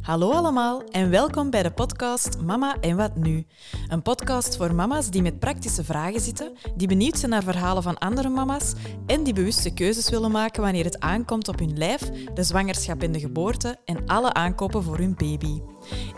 [0.00, 3.46] Hallo allemaal en welkom bij de podcast Mama en wat nu?
[3.88, 7.98] Een podcast voor mama's die met praktische vragen zitten, die benieuwd zijn naar verhalen van
[7.98, 8.72] andere mama's
[9.06, 13.12] en die bewuste keuzes willen maken wanneer het aankomt op hun lijf, de zwangerschap en
[13.12, 15.60] de geboorte en alle aankopen voor hun baby.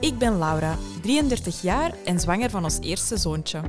[0.00, 3.60] Ik ben Laura, 33 jaar en zwanger van ons eerste zoontje.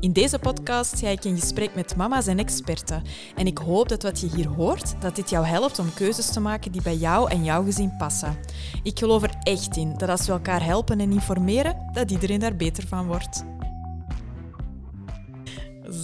[0.00, 3.02] In deze podcast ga ik in gesprek met mama's en experten.
[3.36, 6.40] En ik hoop dat wat je hier hoort, dat dit jou helpt om keuzes te
[6.40, 8.36] maken die bij jou en jouw gezin passen.
[8.82, 12.56] Ik geloof er echt in dat als we elkaar helpen en informeren, dat iedereen daar
[12.56, 13.44] beter van wordt.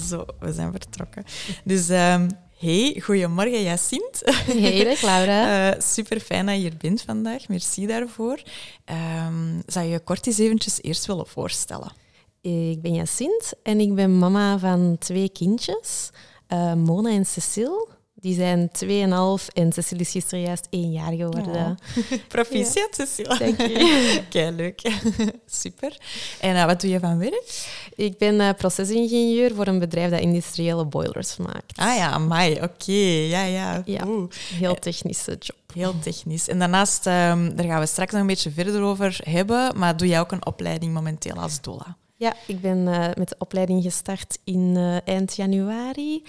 [0.08, 1.24] Zo, we zijn vertrokken.
[1.64, 2.28] Dus um,
[2.64, 4.22] Hey, goedemorgen Jacint.
[4.24, 5.42] Hey, dag Laura.
[5.74, 7.48] Uh, super fijn dat je hier bent vandaag.
[7.48, 8.42] Merci daarvoor.
[9.26, 11.92] Um, zou je je kort eens eventjes eerst willen voorstellen?
[12.40, 16.10] Ik ben Jacint en ik ben mama van twee kindjes,
[16.48, 17.88] uh, Mona en Cecile.
[18.24, 21.54] Die zijn 2,5 en Cecile is gisteren juist één jaar geworden.
[21.54, 22.18] Oh.
[22.28, 23.06] Proficiat, ja.
[23.06, 23.38] Cecile.
[23.38, 24.22] Dank je.
[24.30, 24.80] Kei leuk.
[25.62, 25.96] Super.
[26.40, 27.66] En uh, wat doe je van werk?
[27.94, 31.78] Ik ben uh, procesingenieur voor een bedrijf dat industriële boilers maakt.
[31.78, 32.52] Ah ja, amai.
[32.52, 32.64] Oké.
[32.64, 33.28] Okay.
[33.28, 33.82] Ja, ja.
[33.84, 34.06] ja
[34.54, 35.56] heel technische job.
[35.74, 36.48] Heel technisch.
[36.48, 40.08] En daarnaast, um, daar gaan we straks nog een beetje verder over hebben, maar doe
[40.08, 41.96] jij ook een opleiding momenteel als doula?
[42.16, 46.22] Ja, ik ben uh, met de opleiding gestart in eind januari.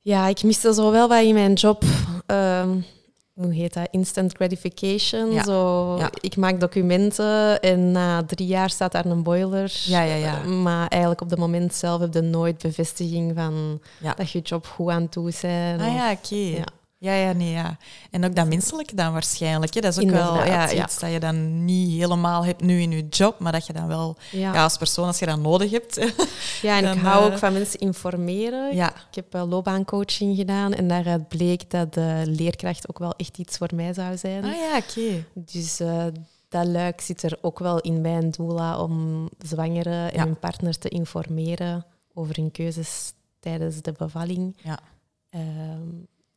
[0.00, 1.84] Ja, ik miste zo wel wat in mijn job.
[2.26, 2.84] Um,
[3.32, 3.88] hoe heet dat?
[3.90, 5.32] Instant gratification.
[5.32, 5.44] Ja.
[5.44, 6.10] Zo, ja.
[6.20, 9.72] Ik maak documenten en na drie jaar staat daar een boiler.
[9.84, 10.38] Ja, ja, ja.
[10.42, 13.80] Maar eigenlijk op het moment zelf heb je nooit bevestiging van
[14.16, 15.80] dat je job goed aan toe bent.
[15.80, 16.34] Ah ja, oké.
[16.34, 16.50] Okay.
[16.50, 16.64] Ja,
[17.00, 17.76] ja, nee, ja.
[18.10, 19.74] En ook dat menselijke dan waarschijnlijk.
[19.74, 19.80] Hè.
[19.80, 20.84] Dat is ook Inderdaad, wel ja, ja.
[20.84, 23.86] iets dat je dan niet helemaal hebt nu in je job, maar dat je dan
[23.86, 24.62] wel Ja.
[24.62, 25.94] als persoon, als je dat nodig hebt.
[26.62, 28.74] Ja, en Dan, ik hou eh, ook van mensen informeren.
[28.74, 28.88] Ja.
[28.88, 33.56] Ik heb uh, loopbaancoaching gedaan en daaruit bleek dat de leerkracht ook wel echt iets
[33.56, 34.44] voor mij zou zijn.
[34.44, 35.24] Ah ja, oké.
[35.34, 36.04] Dus uh,
[36.48, 40.24] dat luik zit er ook wel in bij een doula om zwangeren en Ja.
[40.24, 44.56] hun partner te informeren over hun keuzes tijdens de bevalling.
[44.64, 44.78] Ja.
[45.30, 45.88] Ehm,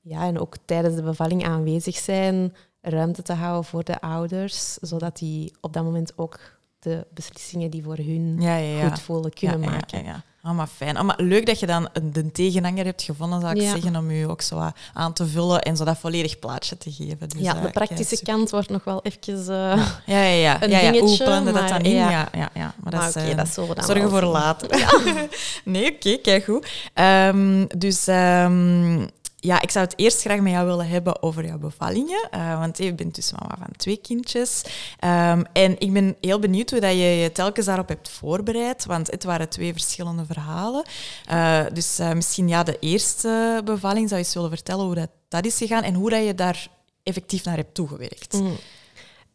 [0.04, 5.18] ja, en ook tijdens de bevalling aanwezig zijn, ruimte te houden voor de ouders, zodat
[5.18, 6.40] die op dat moment ook
[6.80, 8.90] de beslissingen die voor hun Ja, ja, ja.
[8.90, 9.98] goed voelen kunnen ja, maken.
[9.98, 10.24] Ja, ja, ja.
[10.50, 10.98] Ah, maar fijn.
[10.98, 14.12] Ah, maar leuk dat je dan een, de tegenhanger hebt gevonden, zou ik zeggen, om
[14.12, 17.30] je ook zo aan te vullen en zo dat volledig plaatje te geven.
[17.30, 19.48] Dus, ja, de praktische kant wordt nog wel eventjes...
[19.48, 20.62] eh, Ja, ja, ja.
[20.64, 21.92] een ja, dingetje, dat dan in?
[21.96, 22.50] Ja, ja.
[22.54, 22.74] ja.
[22.82, 24.88] Maar dat maar is, oké, eh, dat zullen we dan Zorgen voor later.
[25.66, 26.68] nee, oké, kijk goed.
[26.94, 29.06] Ehm, dus ehm,
[29.44, 32.28] ja, ik zou het eerst graag met jou willen hebben over jouw bevallingen.
[32.32, 34.62] eh, want je bent dus mama van twee kindjes.
[35.00, 38.86] Ehm, en ik ben heel benieuwd hoe dat je je telkens daarop hebt voorbereid.
[38.86, 40.84] Want het waren twee verschillende verhalen.
[41.26, 45.10] Eh, dus eh, misschien ja, de eerste bevalling zou je eens willen vertellen hoe dat,
[45.28, 46.68] dat is gegaan en hoe dat je daar
[47.04, 48.34] effectief naar hebt toegewerkt.
[48.34, 48.58] Mm.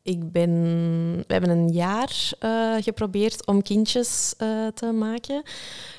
[0.08, 0.52] Ik ben,
[1.26, 5.42] we hebben een jaar eh, geprobeerd om kindjes eh, te maken.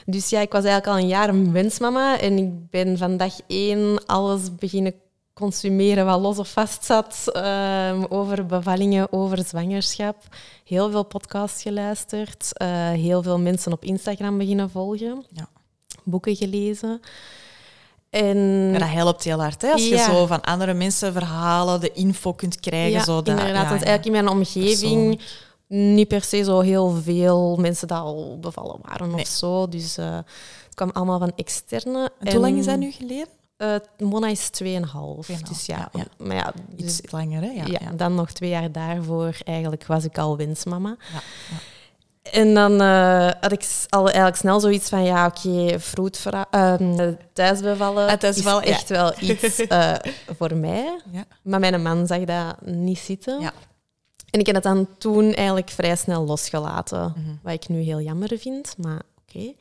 [0.05, 2.19] Dus ja, ik was eigenlijk al een jaar een wensmama.
[2.19, 4.93] En ik ben van dag één alles beginnen
[5.33, 7.29] consumeren wat los of vast zat.
[7.33, 10.15] ehm, over bevallingen, over zwangerschap.
[10.63, 12.53] Heel veel podcasts geluisterd.
[12.53, 15.25] eh, heel veel mensen op Instagram beginnen volgen.
[15.33, 15.49] Ja.
[16.03, 17.01] Boeken gelezen.
[18.09, 19.71] En dat helpt heel hard, hè?
[19.71, 22.91] Als je zo van andere mensen verhalen, de info kunt krijgen.
[22.91, 23.63] Ja, zo dat, inderdaad.
[23.63, 25.21] ja, want eigenlijk in mijn omgeving
[25.67, 29.21] niet per se zo heel veel mensen die al bevallen waren Nee.
[29.21, 29.67] of zo.
[29.67, 30.15] Dus eh,
[30.65, 32.11] het kwam allemaal van externe.
[32.19, 33.27] En hoe lang is dat nu geleden?
[33.57, 35.27] Eh, Mona is 2,5.
[35.27, 35.91] 2,5, Dus ja.
[36.17, 37.49] Maar ja, Iets dus, langer, hè?
[37.65, 40.97] Ja, dan nog twee jaar daarvoor eigenlijk was ik al wensmama.
[41.13, 41.19] Ja.
[42.31, 48.07] En dan eh, had ik al eigenlijk snel zoiets van, ja, oké, vroedvra- ehm, thuisbevallen
[48.07, 48.75] Ah, thuisbevallen, is ja.
[48.75, 49.93] echt wel iets eh,
[50.37, 50.99] voor mij.
[51.11, 51.23] Ja.
[51.41, 53.39] Maar mijn man zag dat niet zitten.
[53.41, 53.51] Ja.
[54.29, 57.13] En ik heb het dan toen eigenlijk vrij snel losgelaten.
[57.17, 57.35] Mhm.
[57.43, 59.53] Wat ik nu heel jammer vind, maar oké.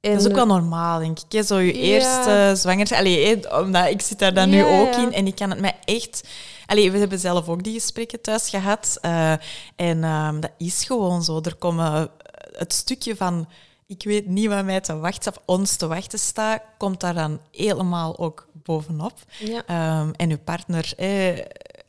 [0.00, 1.32] Dat is ook wel normaal, denk ik.
[1.32, 1.42] hè.
[1.42, 2.98] Zo je eerste zwangerschap.
[2.98, 6.28] Allee, omdat ik zit daar dan nu ook in en ik kan het mij echt...
[6.66, 8.98] Allee, we hebben zelf ook die gesprekken thuis gehad.
[9.00, 9.32] eh,
[9.76, 11.40] en ehm, dat is gewoon zo.
[11.42, 12.10] Er komen
[12.56, 13.48] het stukje van...
[13.88, 17.40] Ik weet niet wat mij te wachten, of ons te wachten staat, komt daar dan
[17.50, 19.12] helemaal ook bovenop.
[19.38, 19.62] Ja.
[19.66, 21.38] Ehm, en uw partner, eh,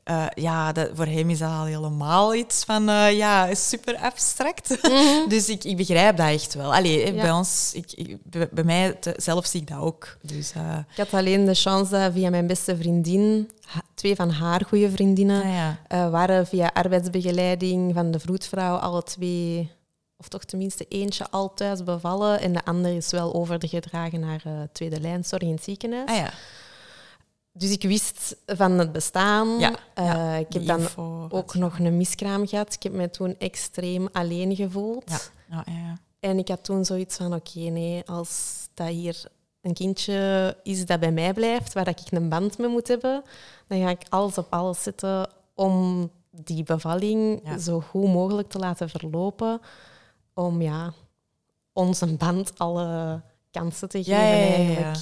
[0.07, 4.77] eh, ja, dat, voor hem is dat al helemaal iets van, eh, ja, super abstract.
[5.30, 6.74] dus ik, ik begrijp dat echt wel.
[6.75, 7.21] Allee, eh, Ja.
[7.21, 10.18] bij ons, ik, ik- bij, bij mij te- zelf zie ik dat ook.
[10.21, 10.51] Dus,
[10.92, 13.50] Ik had alleen de chance dat via mijn beste vriendin,
[13.95, 16.09] twee van haar goede vriendinnen, ah ja.
[16.09, 19.71] waren via arbeidsbegeleiding van de vroedvrouw alle twee,
[20.18, 22.39] of toch tenminste eentje, al thuis bevallen.
[22.42, 26.09] En de andere is wel overgedragen naar tweede lijnzorg in het ziekenhuis.
[26.09, 26.30] Ah ja.
[27.57, 29.59] Dus ik wist van het bestaan.
[29.59, 32.74] Ja, Eh, ja, ik heb dan info, ook nog een miskraam gehad.
[32.74, 35.04] Ik heb me toen extreem alleen gevoeld.
[35.09, 35.19] Ja,
[35.50, 35.98] ja, ja, ja.
[36.19, 39.24] En ik had toen zoiets van, oké, nee, als dat hier
[39.62, 43.24] een kindje is dat bij mij blijft, waar dat ik een band mee moet hebben,
[43.68, 47.57] dan ga ik alles op alles zetten om die bevalling Ja.
[47.57, 49.62] zo goed mogelijk te laten verlopen.
[50.33, 50.94] Om ja,
[51.74, 53.21] onze band alle
[53.57, 54.98] kansen te geven Ja, eigenlijk.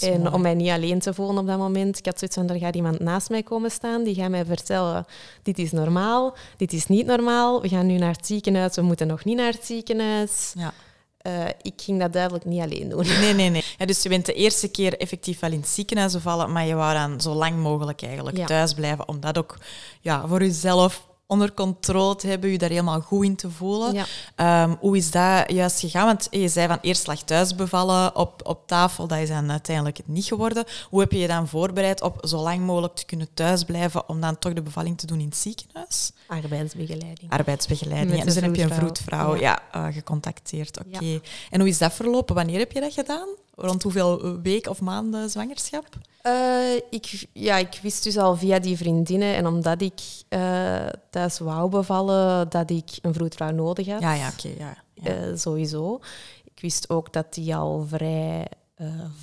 [0.00, 0.34] En mooi.
[0.34, 1.98] om mij niet alleen te voelen op dat moment.
[1.98, 4.02] Ik had zoiets van, er gaat iemand naast mij komen staan.
[4.04, 5.06] Die gaat mij vertellen,
[5.42, 7.62] dit is normaal, dit is niet normaal.
[7.62, 10.52] We gaan nu naar het ziekenhuis, we moeten nog niet naar het ziekenhuis.
[10.58, 10.72] Ja.
[11.18, 11.32] Eh,
[11.62, 13.06] ik ging dat duidelijk niet alleen doen.
[13.20, 13.64] Nee, nee, nee.
[13.78, 16.74] Ja, dus je bent de eerste keer effectief wel in het ziekenhuis gevallen, maar je
[16.74, 18.46] wou dan zo lang mogelijk eigenlijk Ja.
[18.46, 19.58] thuis blijven, om dat ook
[20.00, 23.92] ja, voor jezelf onder controle te hebben, je daar helemaal goed in te voelen.
[23.94, 24.04] Ja.
[24.36, 26.06] Ehm, hoe is dat juist gegaan?
[26.06, 29.96] Want je zei van eerst lag thuis bevallen op, op tafel, dat is dan uiteindelijk
[29.96, 30.64] het niet geworden.
[30.90, 34.38] Hoe heb je je dan voorbereid op zo lang mogelijk te kunnen thuisblijven om dan
[34.38, 36.12] toch de bevalling te doen in het ziekenhuis?
[36.26, 37.30] Arbeidsbegeleiding.
[37.30, 38.18] Arbeidsbegeleiding.
[38.18, 38.24] Ja.
[38.24, 39.34] Dus dan heb je een vroedvrouw.
[39.34, 39.40] ja.
[39.40, 39.86] Ja.
[39.88, 40.78] eh, gecontacteerd.
[40.86, 41.20] Oké.
[41.50, 42.34] En hoe is dat verlopen?
[42.34, 43.28] Wanneer heb je dat gedaan?
[43.56, 45.86] Rond hoeveel weken of maanden zwangerschap?
[46.22, 51.38] Eh, ik, ja, ik wist dus al via die vriendinnen en omdat ik eh, thuis
[51.38, 54.00] wou bevallen, dat ik een vroedvrouw nodig had.
[54.00, 54.48] Ja, ja, oké.
[54.58, 54.76] ja.
[54.94, 55.10] Ja.
[55.10, 56.00] Eh, sowieso.
[56.44, 58.46] Ik wist ook dat die al vrij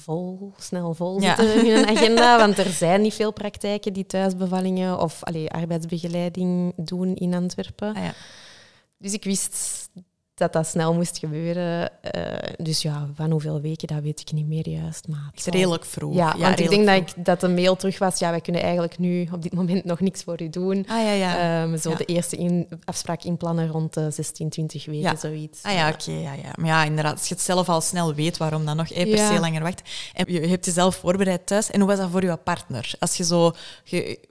[0.03, 1.35] vol, snel vol Ja.
[1.35, 2.37] zitten in hun agenda.
[2.37, 7.95] Want er zijn niet veel praktijken die thuisbevallingen of allee, arbeidsbegeleiding doen in Antwerpen.
[7.95, 8.13] Ah, ja.
[8.97, 9.89] Dus ik wist
[10.41, 11.89] dat dat snel moest gebeuren.
[12.01, 12.21] Eh,
[12.57, 15.07] dus ja, van hoeveel weken, dat weet ik niet meer juist.
[15.07, 16.15] Maar het zal- redelijk vroeg.
[16.15, 16.85] Ja, want ik denk vroeg.
[16.85, 18.19] dat, ik, dat de mail terug was.
[18.19, 20.85] Ja, wij kunnen eigenlijk nu op dit moment nog niks voor u doen.
[20.87, 21.61] Ah, ja, ja.
[21.63, 21.95] Ehm, zo Ja.
[21.95, 25.15] de eerste in, afspraak inplannen rond de 16, 20 weken, Ja.
[25.15, 25.63] zoiets.
[25.63, 26.51] Ah ja, oké, ja, ja.
[26.55, 29.17] Maar ja, inderdaad, als je het zelf al snel weet, waarom dan nog eh, per
[29.33, 29.81] se langer wacht.
[30.13, 31.71] En je hebt jezelf voorbereid thuis.
[31.71, 32.93] En hoe was dat voor je partner?
[32.99, 33.51] Als je zo...
[33.83, 34.29] Je,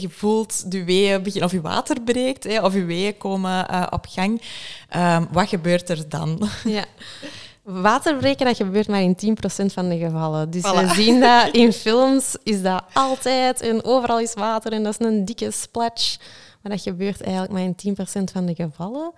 [0.00, 3.86] je voelt de weeën beginnen, of je water breekt, hè, of je weeën komen eh,
[3.90, 4.42] op gang.
[4.88, 6.48] Ehm, wat gebeurt er dan?
[6.64, 6.84] Ja.
[7.62, 10.50] Waterbreken, dat gebeurt maar in 10% van de gevallen.
[10.50, 10.74] Dus Voilà.
[10.88, 15.06] we zien dat in films, is dat altijd en overal is water en dat is
[15.06, 16.16] een dikke splash.
[16.62, 19.12] Maar dat gebeurt eigenlijk maar in 10% van de gevallen.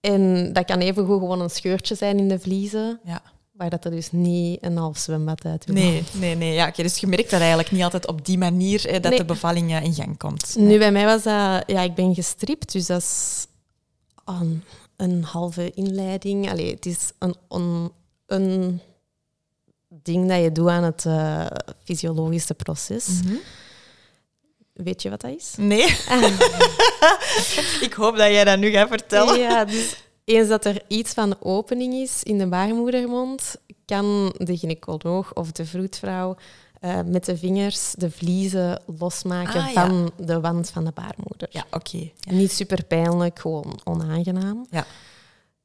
[0.00, 3.22] En dat kan evengoed gewoon een scheurtje zijn in de vliezen, Ja.
[3.60, 6.52] Waar dat er dus niet een half zwembad uit wil Nee, nee, nee.
[6.54, 9.18] Ja, oké, dus je merkt dat eigenlijk niet altijd op die manier dat Nee.
[9.18, 10.54] de bevalling eh, in gang komt.
[10.58, 11.62] Nu, bij mij was dat...
[11.66, 13.46] Ja, ik ben gestript, dus dat is
[14.24, 14.64] een,
[14.96, 16.50] een halve inleiding.
[16.50, 17.92] Allee, het is een, een,
[18.26, 18.80] een
[19.88, 21.46] ding dat je doet aan het eh,
[21.84, 23.06] fysiologische proces.
[23.24, 23.34] Mhm.
[24.72, 25.54] Weet je wat dat is?
[25.56, 25.86] Nee.
[27.86, 29.38] ik hoop dat jij dat nu gaat vertellen.
[29.38, 29.96] Ja, dus
[30.30, 35.66] eens dat er iets van opening is in de baarmoedermond, kan de gynaecoloog of de
[35.66, 36.36] vroedvrouw
[36.80, 39.86] eh, met de vingers de vliezen losmaken Ah, ja.
[39.86, 41.48] van de wand van de baarmoeder.
[41.50, 42.10] Ja, oké.
[42.30, 44.66] Niet super pijnlijk, gewoon onaangenaam.
[44.70, 44.86] Ja.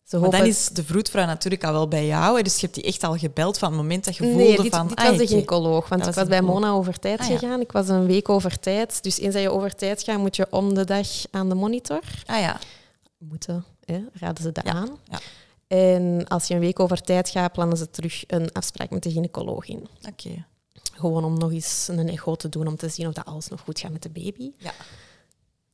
[0.04, 2.42] Ze Maar dan is de vroedvrouw natuurlijk al wel bij jou.
[2.42, 4.76] Dus je hebt die echt al gebeld van het moment dat je voelde Nee, dit,
[4.76, 4.88] van...
[4.88, 5.90] dit ah, was de gynaecoloog.
[5.90, 7.38] Want ik was was bij Mona over tijd Ah, ja.
[7.38, 7.62] gegaan.
[7.62, 9.04] Ik was een week over tijd.
[9.04, 12.02] Dus eens dat je over tijd gaat, moet je om de dag aan de monitor.
[12.26, 12.60] Ah ja.
[13.18, 14.98] Moeten, hè, raden ze dat Ja, aan.
[15.10, 15.20] ja.
[15.68, 19.12] En als je een week over tijd gaat, plannen ze terug een afspraak met de
[19.12, 19.88] gynaecoloog in.
[20.10, 20.46] Oké.
[20.94, 23.60] Gewoon om nog eens een echo te doen, om te zien of dat alles nog
[23.62, 24.52] goed gaat met de baby.
[24.58, 24.72] Ja.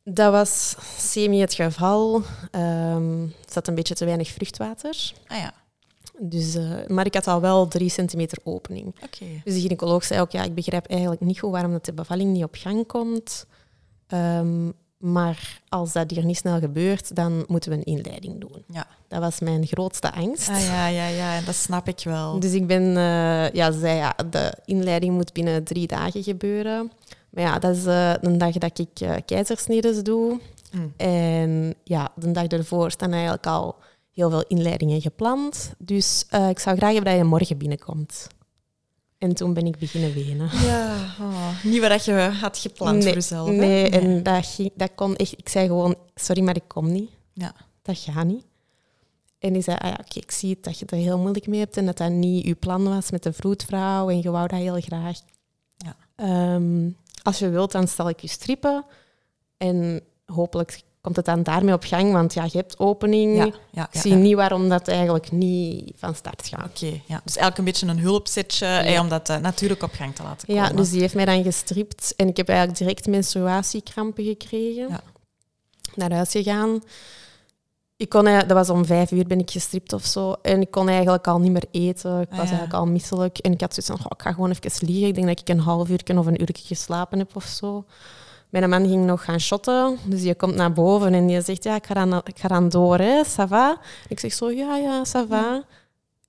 [0.04, 2.22] Dat was semi het geval.
[2.52, 5.14] Ehm, er zat een beetje te weinig vruchtwater.
[5.28, 5.54] Ah ja.
[6.20, 8.86] Dus, eh, maar ik had al wel drie centimeter opening.
[9.04, 9.26] Oké.
[9.44, 12.32] Dus de gynaecoloog zei ook, ja, ik begrijp eigenlijk niet goed waarom dat de bevalling
[12.34, 13.46] niet op gang komt.
[14.08, 14.70] Ehm,
[15.02, 18.64] maar als dat hier niet snel gebeurt, dan moeten we een inleiding doen.
[18.68, 18.88] Ja.
[19.08, 20.50] Dat was mijn grootste angst.
[20.50, 21.36] Ah ja, ja, ja.
[21.36, 22.40] En dat snap ik wel.
[22.40, 26.92] Dus ik ben, eh, ja, ze zei, ja, de inleiding moet binnen drie dagen gebeuren.
[27.30, 30.40] Maar ja, dat is eh, de dag dat ik keizersnedes doe.
[30.72, 30.94] Mm.
[30.98, 33.76] En ja, de dag ervoor staan eigenlijk al
[34.12, 35.74] heel veel inleidingen gepland.
[35.78, 38.28] Dus ik zou graag hebben dat je morgen binnenkomt.
[39.22, 40.50] En toen ben ik beginnen wenen.
[40.66, 43.48] Ja, oh, niet wat je had gepland nee, voor jezelf.
[43.48, 43.54] hè?
[43.54, 45.38] Nee, en dat, ging, dat kon echt...
[45.38, 47.10] Ik zei gewoon, sorry, maar ik kom niet.
[47.34, 47.54] Ja.
[47.82, 48.46] Dat gaat niet.
[49.40, 51.60] En die zei, ah ja, oké, ik zie het dat je er heel moeilijk mee
[51.60, 54.60] hebt en dat dat niet je plan was met de vroedvrouw en je wou dat
[54.60, 55.20] heel graag.
[55.78, 55.96] Ja.
[56.16, 56.90] Ehm,
[57.24, 58.86] als je wilt, dan stel ik je strippen
[59.58, 63.38] en hopelijk komt het dan daarmee op gang, want ja, je hebt opening.
[63.38, 66.70] Ja, ja, ik zie niet waarom dat eigenlijk niet van start gaat.
[66.70, 67.22] Oké, ja.
[67.24, 70.48] Dus eigenlijk een beetje een hulpsetje hè, om dat eh, natuurlijk op gang te laten
[70.48, 70.64] komen.
[70.64, 74.88] Ja, dus die heeft mij dan gestript en ik heb eigenlijk direct menstruatiekrampen gekregen.
[74.90, 75.02] Ja.
[75.96, 76.82] Naar huis gegaan.
[77.98, 80.32] Ik kon, dat was om vijf uur ben ik gestript of zo.
[80.42, 82.22] En ik kon eigenlijk al niet meer eten.
[82.22, 82.52] Ik was Ah, ja.
[82.52, 83.38] eigenlijk al misselijk.
[83.38, 85.08] En ik had zoiets van, "Goh, ik ga gewoon even liggen.
[85.08, 87.86] Ik denk dat ik een half uur of een uur geslapen heb of zo.
[88.52, 89.98] Mijn man ging nog gaan shotten.
[90.06, 92.70] Dus die komt naar boven en die zegt, ja, ik ga dan, ik ga dan
[92.70, 93.24] door, hè.
[93.26, 93.80] Ça va?
[94.08, 95.64] Ik zeg zo, ja, ja, ça va.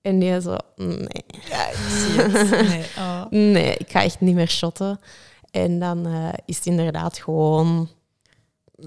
[0.01, 1.25] En die zo, nee.
[1.49, 2.49] Ja, ik zie het.
[2.69, 2.85] Nee.
[2.97, 3.23] Oh.
[3.29, 4.99] Nee, ik ga echt niet meer shotten.
[5.51, 7.89] En dan eh, is het inderdaad gewoon...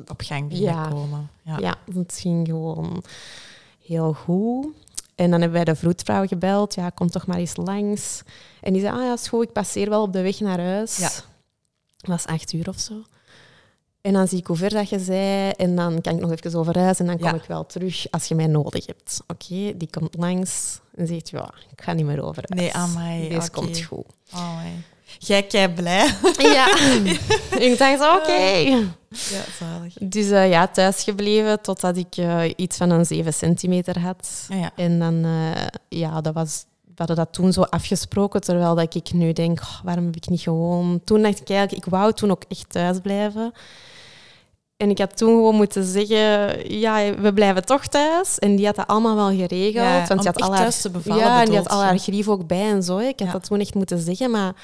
[0.06, 0.72] Op gang Ja.
[0.82, 1.30] binnenkomen.
[1.42, 1.58] Ja.
[1.58, 3.02] Ja, het ging gewoon
[3.86, 4.66] heel goed.
[5.14, 6.74] En dan hebben wij de vroedvrouw gebeld.
[6.74, 8.22] Ja, kom toch maar eens langs.
[8.60, 10.96] En die zei, ah ja, is goed, ik passeer wel op de weg naar huis.
[10.96, 11.10] Ja.
[11.96, 12.94] Het was acht uur of zo.
[14.06, 15.50] En dan zie ik hoe ver dat je zei.
[15.50, 16.98] En dan kan ik nog even over huis.
[16.98, 17.34] En dan kom Ja.
[17.34, 19.20] ik wel terug als je mij nodig hebt.
[19.26, 22.42] Oké, die komt langs en zegt, ja, ik ga niet meer over.
[22.46, 23.50] Nee, amai, Deze oké.
[23.50, 24.04] komt goed.
[24.34, 24.70] Oh, my.
[25.18, 26.10] Jij kei blij.
[26.56, 26.66] Ja.
[27.58, 28.32] ik dacht, oké.
[29.08, 29.94] Ja, zalig.
[30.00, 34.46] Dus eh, ja, thuisgebleven totdat ik eh, iets van een 7 centimeter had.
[34.48, 34.70] Ja, ja.
[34.76, 39.12] En dan, eh, ja, dat was, we hadden dat toen zo afgesproken, terwijl dat ik
[39.12, 41.00] nu denk, "Oh, waarom heb ik niet gewoon...
[41.04, 43.52] Toen dacht ik eigenlijk, ik wou toen ook echt thuis blijven.
[44.76, 48.38] En ik had toen gewoon moeten zeggen, ja, we blijven toch thuis.
[48.38, 49.74] En die had dat allemaal wel geregeld.
[49.74, 52.46] Ja, want die had al haar, bevallen, Ja, en die had al haar grief ook
[52.46, 52.98] bij en zo.
[52.98, 53.32] Ik had Ja.
[53.32, 54.54] dat toen echt moeten zeggen, maar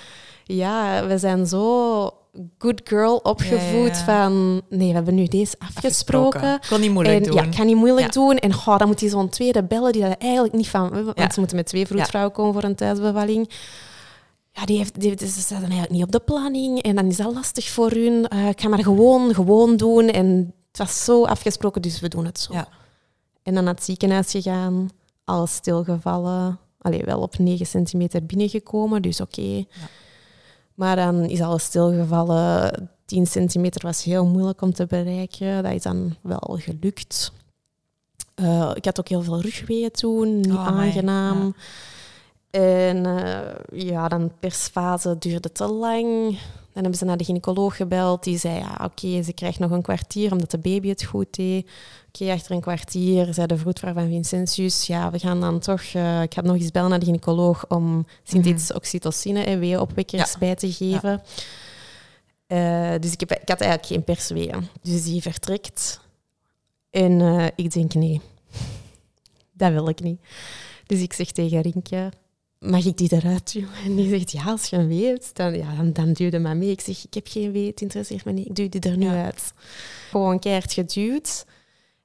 [0.45, 2.11] ja, we zijn zo
[2.59, 4.05] good girl opgevoed ja.
[4.05, 4.63] van...
[4.69, 6.55] Nee, we hebben nu deze afgesproken.
[6.55, 7.35] Ik kon niet moeilijk en, doen.
[7.35, 8.37] Ja, ik ga niet moeilijk doen.
[8.37, 11.05] En goh, dan moet hij zo'n tweede bellen die dat eigenlijk niet van...
[11.15, 13.51] Want ze moeten met twee vroedvrouwen komen voor een thuisbevalling.
[14.53, 16.83] Ja, die, heeft, die, ze zaten eigenlijk niet op de planning.
[16.83, 18.29] En dan is dat lastig voor hun.
[18.29, 20.09] Eh, ik ga maar gewoon, gewoon doen.
[20.09, 22.53] En het was zo afgesproken, dus we doen het zo.
[22.53, 22.69] Ja.
[23.43, 24.91] En dan naar het ziekenhuis gegaan.
[25.25, 26.59] Alles stilgevallen.
[26.79, 29.65] Allee, wel op 9 centimeter binnengekomen, dus oké.
[30.75, 32.91] Maar dan is alles stilgevallen.
[33.05, 35.63] 10 centimeter was heel moeilijk om te bereiken.
[35.63, 37.33] Dat is dan wel gelukt.
[38.35, 41.55] Eh, ik had ook heel veel rugweeën toen, niet Oh, aangenaam.
[42.53, 46.39] En eh, ja, dan persfase duurde te lang.
[46.73, 48.25] Dan hebben ze naar de gynaecoloog gebeld.
[48.25, 51.71] Die zei, ja, oké, ze krijgt nog een kwartier omdat de baby het goed deed.
[52.09, 55.83] Oké, achter een kwartier zei de vroedvrouw van Vincentius, ja, we gaan dan toch...
[55.83, 60.39] eh, ik ga nog eens bellen naar de gynaecoloog om synthetische oxytocine en weeënopwekkers Ja.
[60.39, 61.23] bij te geven.
[62.47, 64.69] Eh, dus ik, heb, ik had eigenlijk geen persweeën.
[64.83, 66.01] Dus die vertrekt.
[66.91, 67.21] En
[67.57, 68.21] ik denk, nee,
[69.53, 70.21] dat wil ik niet.
[70.87, 72.11] Dus ik zeg tegen Rinkje,
[72.63, 73.69] mag ik die eruit duwen?
[73.85, 76.39] En die zegt, ja, als je een wee hebt, dan, ja, dan, dan duw je
[76.39, 76.71] maar mee.
[76.71, 79.07] Ik zeg, ik heb geen wee, het interesseert me niet, ik duw die er nu
[79.07, 79.25] Ja.
[79.25, 79.53] uit.
[80.11, 81.45] Gewoon keihard geduwd.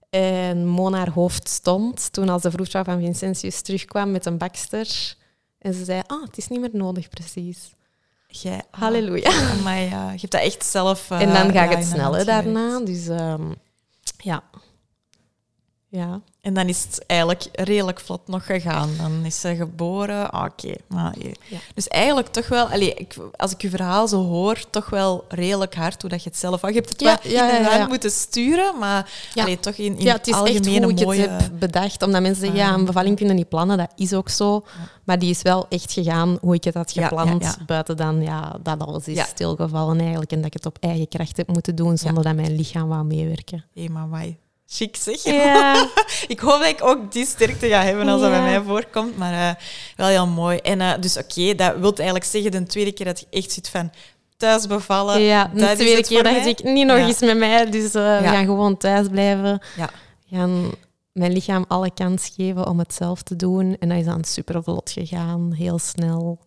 [0.10, 5.16] En Mona haar hoofd stond toen als de vroedvrouw van Vincentius terugkwam met een bakster.
[5.60, 7.72] En ze zei, ah, het is niet meer nodig, precies.
[8.28, 9.32] Jij, oh, Halleluja.
[9.60, 10.12] amai, ja.
[10.12, 11.12] Je hebt dat echt zelf...
[11.12, 12.44] eh, En dan ja, gaat in het de snel hè, hand gewerkt.
[12.54, 12.80] daarna.
[12.86, 13.52] Dus ehm,
[14.18, 14.44] ja.
[15.90, 16.22] Ja.
[16.42, 18.90] En dan is het eigenlijk redelijk vlot nog gegaan.
[18.98, 20.32] Dan is ze geboren.
[20.32, 20.74] Ah, Oké.
[20.88, 21.58] Maar, je- Ja.
[21.76, 25.76] Dus eigenlijk toch wel, allee, ik, als ik je verhaal zo hoor, toch wel redelijk
[25.76, 26.62] hard hoe dat je het zelf.
[26.62, 29.98] Je hebt het Ja, wel ja, in de hand moeten sturen, maar allee, toch in,
[29.98, 31.28] in ja, het is echt algemene hoe ik mooie...
[31.28, 32.04] het heb bedacht.
[32.04, 32.78] Omdat mensen zeggen, ja, Ah.
[32.78, 33.78] een bevalling kunnen niet plannen.
[33.78, 34.66] Dat is ook zo.
[35.04, 37.58] Maar die is wel echt gegaan hoe ik het had gepland.
[37.66, 40.32] Buiten dan ja, dat alles is stilgevallen eigenlijk.
[40.32, 43.04] En dat ik het op eigen kracht heb moeten doen zonder dat mijn lichaam wou
[43.04, 43.66] meewerken.
[43.74, 44.38] Hé, maar wai.
[44.70, 45.24] Chic zeg.
[45.24, 45.88] Ja.
[46.28, 48.38] Ik hoop dat ik ook die sterkte ga hebben als dat Ja.
[48.40, 49.18] bij mij voorkomt.
[49.18, 49.56] Maar eh,
[49.96, 50.58] wel heel mooi.
[50.58, 53.70] En eh, dus oké, dat wil eigenlijk zeggen de tweede keer dat je echt zit
[53.70, 53.92] van
[54.38, 55.22] thuis bevallen.
[55.22, 56.48] ja, de dat tweede keer mij.
[56.50, 57.06] ik, niet nog Ja.
[57.08, 57.70] eens met mij.
[57.70, 59.62] Dus eh, we gaan gewoon thuis blijven.
[59.78, 59.90] Ja.
[60.32, 60.72] gaan
[61.12, 63.76] mijn lichaam alle kans geven om het zelf te doen.
[63.80, 66.40] En dat is dan super vlot gegaan, heel snel.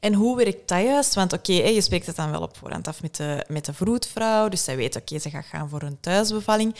[0.00, 1.14] En hoe werkt dat juist?
[1.14, 4.48] Want oké, je spreekt het dan wel op voorhand af met de, met de vroedvrouw.
[4.48, 6.74] Dus zij weet, oké, ze gaat gaan voor een thuisbevalling.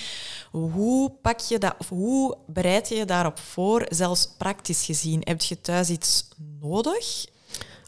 [0.50, 5.20] Hoe pak je dat, of hoe bereid je je daarop voor, zelfs praktisch gezien?
[5.24, 6.28] Heb je thuis iets
[6.60, 7.26] nodig?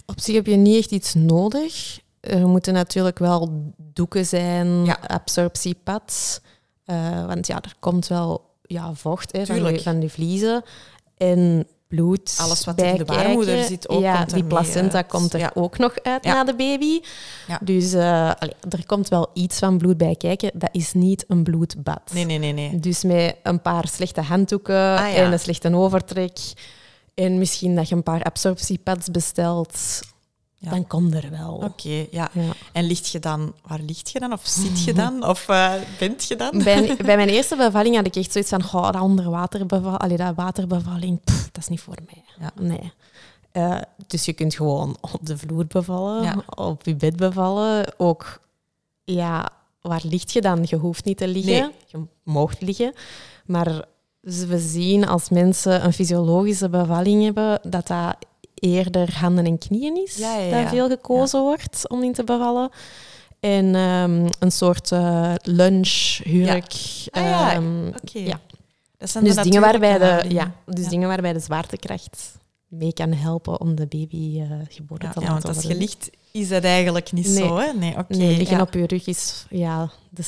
[0.06, 2.00] Op zich heb je niet echt iets nodig.
[2.20, 4.98] Er moeten natuurlijk wel doeken zijn, Ja.
[5.06, 6.40] absorptiepads.
[6.84, 9.74] Eh, want ja, er komt wel ja, vocht hè, van, Tuurlijk.
[9.74, 10.62] die, van die vliezen.
[11.16, 15.06] En bloed Alles wat in de baarmoeder zit ook, Ja, komt die placenta uit.
[15.06, 15.50] komt er Ja.
[15.54, 16.32] ook nog uit Ja.
[16.34, 17.00] na de baby.
[17.46, 17.58] Ja.
[17.62, 20.50] Dus eh, allee, er komt wel iets van bloed bij kijken.
[20.54, 22.00] Dat is niet een bloedbad.
[22.12, 22.80] Nee, nee, nee, nee.
[22.80, 26.38] Dus met een paar slechte handdoeken Ah, en een slechte overtrek.
[27.14, 30.00] En misschien dat je een paar absorptiepads bestelt.
[30.62, 30.70] Ja.
[30.70, 31.54] Dan komt er wel.
[31.54, 32.30] Oké, ja.
[32.32, 32.52] Ja.
[32.72, 34.32] En ligt je dan, waar ligt je dan?
[34.32, 35.24] Of zit je dan?
[35.32, 36.62] Of eh, bent je dan?
[36.62, 38.62] Bij, bij mijn eerste bevalling had ik echt zoiets van...
[38.62, 42.24] Goh, dat onderwaterbevalling, allee, dat waterbevalling, pff, dat is niet voor mij.
[42.38, 42.50] Ja.
[42.62, 42.92] Nee.
[43.52, 46.42] Eh, dus je kunt gewoon op de vloer bevallen, Ja.
[46.54, 47.94] op je bed bevallen.
[47.96, 48.40] Ook,
[49.04, 49.48] ja,
[49.80, 50.60] waar ligt je dan?
[50.62, 51.52] Je hoeft niet te liggen.
[51.52, 51.70] Nee.
[51.86, 52.92] Je moogt liggen.
[53.46, 53.84] Maar
[54.20, 58.16] we zien als mensen een fysiologische bevalling hebben, dat dat
[58.60, 60.16] eerder handen en knieën is.
[60.16, 60.62] Ja, ja, ja.
[60.62, 62.70] Dat veel gekozen wordt om in te bevallen.
[63.40, 66.72] En ehm, een soort eh lunch, hurk.
[67.10, 67.52] Ah, ja.
[67.54, 68.18] ehm, Oké.
[68.18, 68.40] ja.
[68.98, 70.90] Dat zijn dus de dingen waarbij de, ja, dus Ja.
[70.90, 72.38] dingen waarbij de zwaartekracht
[72.68, 75.78] mee kan helpen om de baby eh, geboren Ja, te ja, laten want als worden.
[75.78, 77.36] ligt, is dat eigenlijk niet Nee.
[77.36, 77.72] zo, hè?
[77.72, 78.16] Nee, oké.
[78.16, 78.62] Nee, liggen ja.
[78.62, 80.22] op je rug is ja, de,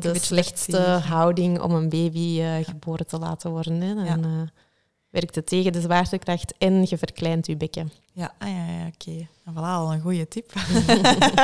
[0.00, 0.78] de slechtste
[1.08, 3.80] houding om een baby eh, geboren te laten worden.
[3.80, 3.94] Hè.
[3.94, 4.16] Dan Ja.
[5.16, 7.92] Werkt het tegen de zwaartekracht en je verkleint je bekken.
[8.12, 9.26] Ja, ah, ja, ja oké.
[9.44, 10.52] Nou, Voilà, al een goede tip.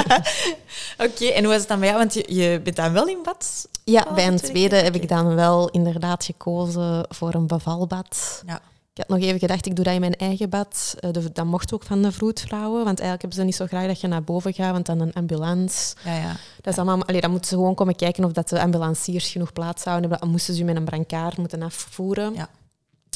[1.07, 1.99] oké, en hoe is het dan bij jou?
[1.99, 3.69] Want je, je bent dan wel in bad?
[3.85, 8.43] Ja, Oh, bij een tweede heb ik dan wel inderdaad gekozen voor een bevalbad.
[8.47, 8.61] Ja.
[8.95, 10.95] Ik had nog even gedacht, ik doe dat in mijn eigen bad.
[11.01, 13.87] Eh, de- dat mocht ook van de vroedvrouwen, want eigenlijk hebben ze niet zo graag
[13.87, 15.95] dat je naar boven gaat, want dan een ambulance.
[16.05, 16.37] Ja, ja.
[16.61, 19.53] Dat is allemaal, allee, dan moeten ze gewoon komen kijken of dat de ambulanciers genoeg
[19.53, 20.21] plaats zouden hebben.
[20.21, 22.35] Dan moesten ze je met een brancard moeten afvoeren.
[22.35, 22.49] Ja.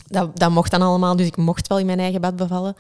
[0.06, 2.74] Dat, dat mocht dan allemaal, dus ik mocht wel in mijn eigen bad bevallen.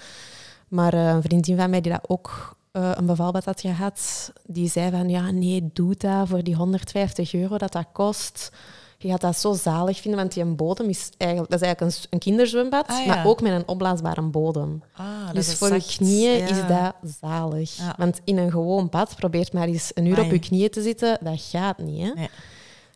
[0.68, 4.68] Maar eh, een vriendin van mij die dat ook eh, een bevalbad had gehad, die
[4.70, 8.50] zei van ja, nee, doe dat voor die 150 euro dat dat kost.
[8.98, 12.02] Je gaat dat zo zalig vinden, want die bodem is eigenlijk, dat is eigenlijk een,
[12.10, 13.14] een kinderzwembad, Ah, ja.
[13.14, 14.82] maar ook met een opblaasbare bodem.
[14.96, 16.46] Ah, dat Dus voor je knieën Ja.
[16.48, 17.76] is dat zalig.
[17.76, 17.94] Ja.
[17.98, 21.18] Want in een gewoon bad, probeert maar eens een uur op je knieën te zitten,
[21.20, 22.02] dat gaat niet.
[22.02, 22.10] Hè?
[22.14, 22.28] Nee.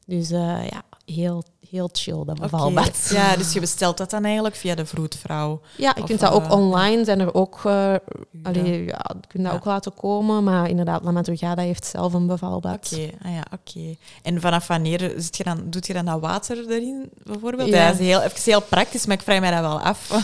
[0.06, 3.08] Dus eh, ja, heel, heel chill, dat bevalbad.
[3.12, 5.60] Ja, dus je bestelt dat dan eigenlijk via de vroedvrouw.
[5.76, 7.60] Ja, je kunt dat ook eh, online, zijn er ook...
[7.64, 8.00] eh Ja.
[8.42, 9.58] allee, ja, je kunt dat Ja.
[9.58, 12.90] ook laten komen, maar inderdaad, La Madrugada heeft zelf een bevalbad.
[12.94, 13.96] Oké, ah ja, oké.
[14.22, 17.68] En vanaf wanneer zit je dan, doet je dan dat water erin, bijvoorbeeld?
[17.68, 17.86] Ja.
[17.90, 20.08] Dat is heel, even heel praktisch, maar ik vraag mij dat wel af.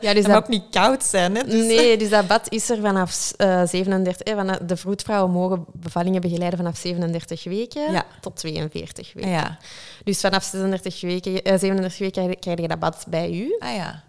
[0.00, 1.44] Ja, het dus mag dat, ook niet koud zijn, hè?
[1.44, 4.26] Dus, nee, dus dat bad is er vanaf eh 37...
[4.26, 8.04] Eh, van de vroedvrouwen mogen bevallingen begeleiden vanaf 37 weken Ja.
[8.20, 9.30] tot 42 weken.
[9.30, 9.58] Ah ja.
[10.04, 13.56] Dus vanaf 36 weken, eh, 37 weken krijg je dat bad bij u.
[13.58, 14.02] Ah ja.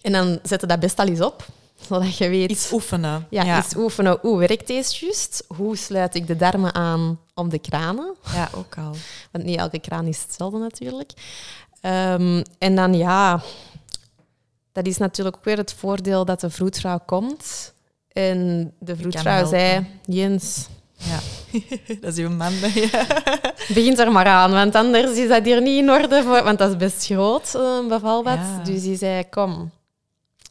[0.00, 1.46] En dan zet je dat best al eens op,
[1.88, 2.50] zodat je weet...
[2.50, 3.26] Iets oefenen.
[3.30, 3.56] ja, ja.
[3.56, 4.18] eens oefenen.
[4.20, 5.44] Hoe werkt deze juist?
[5.56, 8.14] Hoe sluit ik de darmen aan op de kranen?
[8.32, 8.94] Ja, ook al.
[9.32, 11.12] Want niet elke kraan is hetzelfde natuurlijk.
[11.80, 13.42] Ehm, en dan ja,
[14.72, 17.72] dat is natuurlijk ook weer het voordeel dat de vroedvrouw komt.
[18.08, 21.18] En de vroedvrouw zei, Jens, Ja.
[22.00, 22.52] dat is uw man.
[22.74, 23.06] Ja.
[23.74, 26.22] begin er maar aan, want anders is dat hier niet in orde.
[26.22, 28.34] Voor, want dat is best groot, een bevalbad.
[28.34, 28.62] Ja.
[28.64, 29.70] Dus die zei, kom.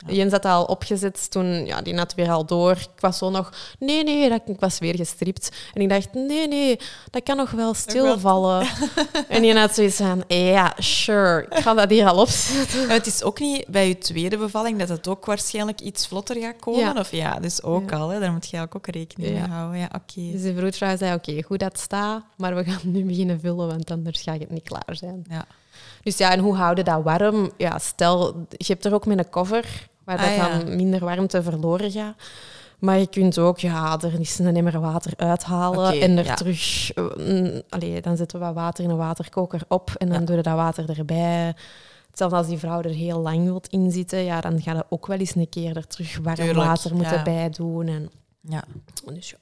[0.08, 2.72] Jens had dat al opgezet toen, ja, die had weer al door.
[2.72, 5.52] Ik was zo nog, nee, nee, dat, ik was weer gestript.
[5.74, 6.80] En ik dacht, nee, nee,
[7.12, 8.68] dat kan nog wel stilvallen.
[9.30, 12.82] en die had zoiets van, ja, sure, ik ga dat hier al opzetten.
[12.82, 16.36] En het is ook niet bij je tweede bevalling dat het ook waarschijnlijk iets vlotter
[16.42, 16.80] gaat komen.
[16.80, 16.94] Ja.
[17.00, 17.98] Of ja, dus ook Ja.
[17.98, 18.10] al.
[18.10, 18.20] Hè.
[18.20, 19.80] Daar moet je ook rekening mee houden.
[19.80, 20.32] Ja, oké.
[20.32, 23.92] Dus de vroedvrouw zei, oké, goed dat staat, maar we gaan nu beginnen vullen, want
[23.92, 25.26] anders ga het niet klaar zijn.
[25.30, 25.46] Ja.
[26.04, 27.52] Dus ja, en hoe houden dat warm?
[27.58, 30.58] Ja, stel, je hebt er ook met een cover, waar dat Ah, ja.
[30.60, 32.16] dan minder warmte verloren gaat.
[32.80, 36.34] Maar je kunt ook, ja, er is een emmer water uithalen en er ja.
[36.36, 36.94] terug...
[36.94, 40.26] eh, mm, allee, dan zetten we wat water in een waterkoker op en dan Ja.
[40.26, 41.56] doe je dat water erbij.
[42.08, 45.18] Hetzelfde als die vrouw er heel lang wilt inzitten, ja, dan ga je ook wel
[45.18, 47.88] eens een keer er terug warm Tuurlijk, water moeten bij doen.
[47.88, 48.10] En,
[48.42, 48.63] ja.
[49.13, 49.38] dus ja.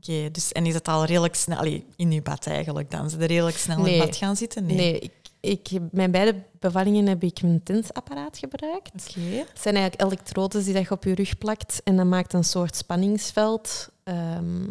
[0.00, 1.58] Oké, dus, en is het al redelijk snel...
[1.58, 3.10] Allee, in je bad eigenlijk dan?
[3.10, 3.98] Ze er redelijk snel in Nee.
[3.98, 4.66] bad gaan zitten?
[4.66, 5.12] Nee, ik,
[5.46, 8.90] ik, mijn beide bevallingen heb ik mijn tensapparaat gebruikt.
[9.10, 9.20] Oké.
[9.36, 12.44] Het zijn eigenlijk elektrodes die dat je op je rug plakt en dat maakt een
[12.44, 14.66] soort spanningsveld, ehm,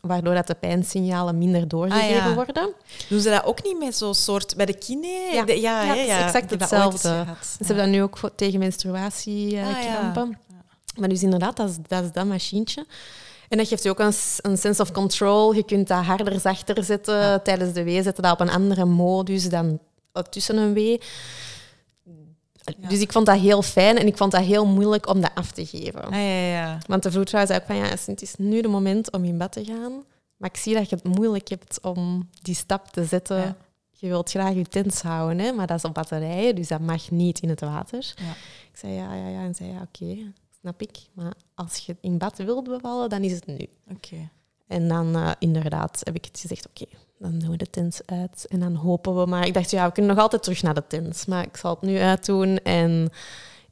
[0.00, 2.34] waardoor dat de pijnsignalen minder doorgegeven Ah, ja.
[2.34, 2.72] worden.
[3.08, 4.56] Doen ze dat ook niet met zo'n soort...
[4.56, 5.28] Bij de kine?
[5.32, 5.44] Ja.
[5.44, 6.24] De- ja, Ja, het is ja.
[6.26, 7.08] exact hetzelfde.
[7.42, 10.22] Ze hebben dat nu ook voor- tegen menstruatiekrampen.
[10.22, 10.62] Ah, ja.
[11.00, 12.86] Maar dus inderdaad, dat is, dat is dat machientje.
[13.48, 15.52] En dat geeft je ook een, een sense of control.
[15.54, 17.42] Je kunt dat harder, zachter zetten.
[17.42, 19.78] Tijdens de wee zetten dat op een andere modus dan
[20.22, 21.00] tussen een wee.
[22.76, 22.88] Ja.
[22.88, 25.50] Dus ik vond dat heel fijn en ik vond dat heel moeilijk om dat af
[25.50, 26.04] te geven.
[26.04, 26.78] Ah, ja, ja.
[26.86, 29.52] Want de vroedvrouw zei ook van, ja, het is nu de moment om in bad
[29.52, 30.04] te gaan.
[30.36, 33.56] Maar ik zie dat je het moeilijk hebt om die stap te zetten.
[33.90, 37.10] Je wilt graag je tents houden, hè, maar dat is op batterijen, dus dat mag
[37.10, 38.12] niet in het water.
[38.16, 38.30] Ja.
[38.70, 39.40] Ik zei ja, ja, ja.
[39.40, 40.98] En zei ja, oké, snap ik.
[41.12, 43.68] Maar als je in bad wilt bevallen, dan is het nu.
[43.90, 44.30] Oké.
[44.66, 46.86] En dan eh, inderdaad heb ik het gezegd, oké,
[47.18, 48.46] dan doen we de tents uit.
[48.48, 49.46] En dan hopen we maar.
[49.46, 51.24] Ik dacht, ja, we kunnen nog altijd terug naar de tents.
[51.26, 53.10] Maar ik zal het nu uitdoen en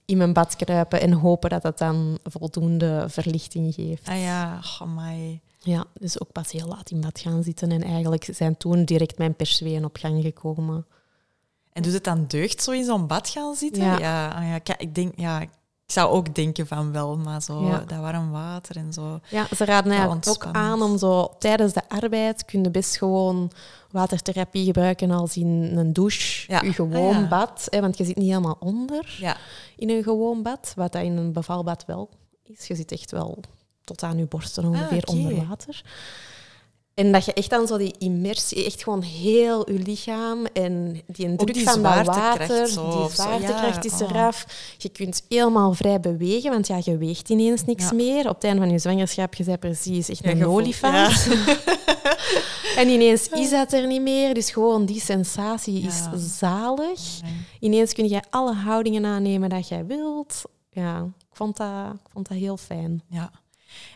[0.04, 4.08] in mijn bad kruipen en hopen dat dat dan voldoende verlichting geeft.
[4.08, 5.40] Ah ja, amai.
[5.58, 7.70] Ja, dus ook pas heel laat in bad gaan zitten.
[7.70, 10.86] En eigenlijk zijn toen direct mijn persueen op gang gekomen.
[11.72, 13.82] En doet het dan deugd zo in zo'n bad gaan zitten?
[13.82, 13.98] Ja.
[13.98, 15.44] Ja, ah ja, ik denk, ja,
[15.86, 17.78] Ik zou ook denken van wel, maar zo Ja.
[17.86, 19.20] dat warm water en zo.
[19.30, 23.50] Ja, ze raden eigenlijk ook aan om zo tijdens de arbeid kun je best gewoon
[23.90, 26.62] watertherapie gebruiken als in een douche, Ja.
[26.62, 27.28] je gewoon Ah, ja.
[27.28, 27.66] bad.
[27.70, 29.36] Hè, want je zit niet helemaal onder Ja,
[29.76, 32.10] in een gewoon bad, wat dat in een bevalbad wel
[32.42, 32.66] is.
[32.66, 33.38] Je zit echt wel
[33.84, 35.82] tot aan je borsten ongeveer Ah, onder water.
[36.96, 41.36] En dat je echt dan zo die immersie, echt gewoon heel je lichaam en die
[41.36, 44.10] druk van dat water, zo, die zwaartekracht ja, is oh.
[44.10, 44.46] eraf.
[44.78, 47.94] Je kunt helemaal vrij bewegen, want ja, je weegt ineens niks Ja.
[47.94, 48.28] meer.
[48.28, 51.26] Op het einde van je zwangerschap, je bent precies echt Ja, een olifant.
[52.76, 54.34] En ineens is dat er niet meer.
[54.34, 56.02] Dus gewoon die sensatie is
[56.38, 57.22] zalig.
[57.22, 57.32] Nee.
[57.60, 60.42] Ineens kun je alle houdingen aannemen dat jij wilt.
[60.70, 63.02] Ja, ik vond dat, ik vond dat heel fijn.
[63.08, 63.30] Ja.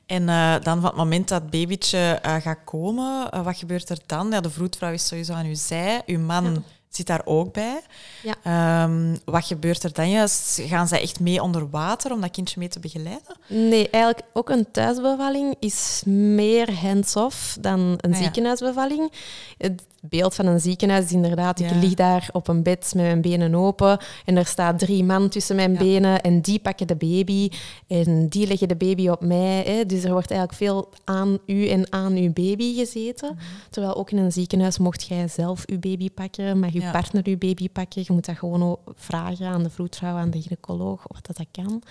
[0.07, 3.89] En eh, dan van het moment dat het babytje eh, gaat komen, eh, wat gebeurt
[3.89, 4.31] er dan?
[4.31, 6.03] Ja, de vroedvrouw is sowieso aan uw zij.
[6.07, 6.63] Uw man Ja.
[6.89, 7.81] zit daar ook bij.
[8.23, 8.35] Ja.
[8.43, 10.61] Ehm, wat gebeurt er dan juist?
[10.67, 13.37] Gaan zij echt mee onder water om dat kindje mee te begeleiden?
[13.47, 19.13] Nee, eigenlijk ook een thuisbevalling is meer hands-off dan een Ah, ziekenhuisbevalling.
[19.59, 23.21] Het beeld van een ziekenhuis is inderdaad, ik lig daar op een bed met mijn
[23.21, 25.79] benen open en er staat drie man tussen mijn Ja.
[25.79, 27.49] benen en die pakken de baby
[27.87, 29.63] en die leggen de baby op mij.
[29.63, 29.87] Hè.
[29.87, 33.33] Dus er wordt eigenlijk veel aan u en aan uw baby gezeten.
[33.35, 33.45] Mhm.
[33.71, 36.91] Terwijl ook in een ziekenhuis mocht jij zelf uw baby pakken, mag je Ja.
[36.91, 38.03] partner uw baby pakken.
[38.07, 41.47] Je moet dat gewoon ook vragen aan de vroedvrouw, aan de gynaecoloog, wat dat, dat
[41.65, 41.83] kan.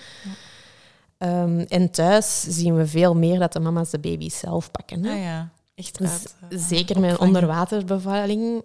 [1.17, 5.03] Ehm, en thuis zien we veel meer dat de mama's de baby zelf pakken.
[5.03, 5.11] Hè?
[5.11, 8.63] Ah ja, echt Dus uit, eh, Zeker met een onderwaterbevalling.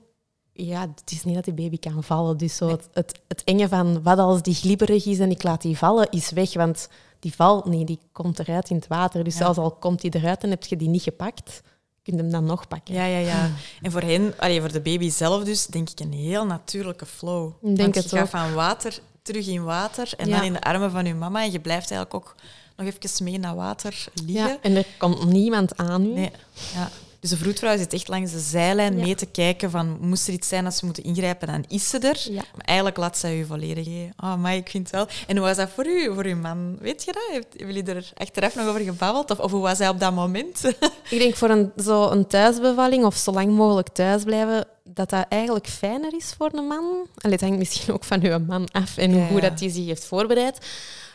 [0.52, 2.36] Ja, het is niet dat die baby kan vallen.
[2.36, 5.62] Dus zo het, het, het enge van wat als die glibberig is en ik laat
[5.62, 6.54] die vallen, is weg.
[6.54, 9.24] Want die valt niet, die komt eruit in het water.
[9.24, 9.38] Dus Ja.
[9.38, 11.60] zelfs al komt die eruit en heb je die niet gepakt,
[12.02, 12.94] kun je hem dan nog pakken.
[12.94, 13.50] Ja, ja, ja.
[13.82, 17.52] En voor hen, allee, voor de baby zelf dus, denk ik een heel natuurlijke flow.
[17.60, 20.36] denk Want het je gaat van water terug in water en Ja.
[20.36, 21.42] dan in de armen van je mama.
[21.42, 22.34] En je blijft eigenlijk ook
[22.76, 24.48] nog even mee naar water liggen.
[24.48, 26.12] Ja, en er komt niemand aan u.
[26.12, 26.30] Nee.
[26.74, 26.90] Ja.
[27.24, 29.04] Dus de vroedvrouw zit echt langs de zijlijn Ja.
[29.04, 31.98] mee te kijken van moest er iets zijn dat ze moeten ingrijpen, dan is ze
[31.98, 32.20] er.
[32.32, 32.42] Ja.
[32.54, 33.86] Maar eigenlijk laat zij u volledig.
[34.16, 35.06] Oh, maar ik vind het wel.
[35.26, 36.76] En hoe was dat voor u, voor uw man?
[36.80, 37.22] Weet je dat?
[37.30, 39.30] Hebben jullie er achteraf nog over gebabbeld?
[39.30, 40.64] Of, of hoe was hij op dat moment?
[41.10, 45.26] Ik denk voor een, zo een thuisbevalling of zo lang mogelijk thuis blijven, dat dat
[45.28, 47.06] eigenlijk fijner is voor een man.
[47.16, 49.48] Het hangt misschien ook van uw man af en Ja, hoe ja.
[49.48, 50.58] dat hij zich heeft voorbereid.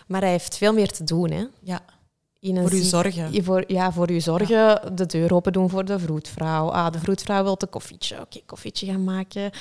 [0.07, 1.31] Maar hij heeft veel meer te doen.
[1.31, 1.43] Hè.
[1.63, 1.81] ja,
[2.41, 3.27] In een voor uw zorgen.
[3.33, 6.69] Ja, voor, ja, voor u zorgen, de deur open doen voor de vroedvrouw.
[6.71, 8.15] Ah, de vroedvrouw wil een koffietje.
[8.21, 9.51] Oké, koffietje gaan maken.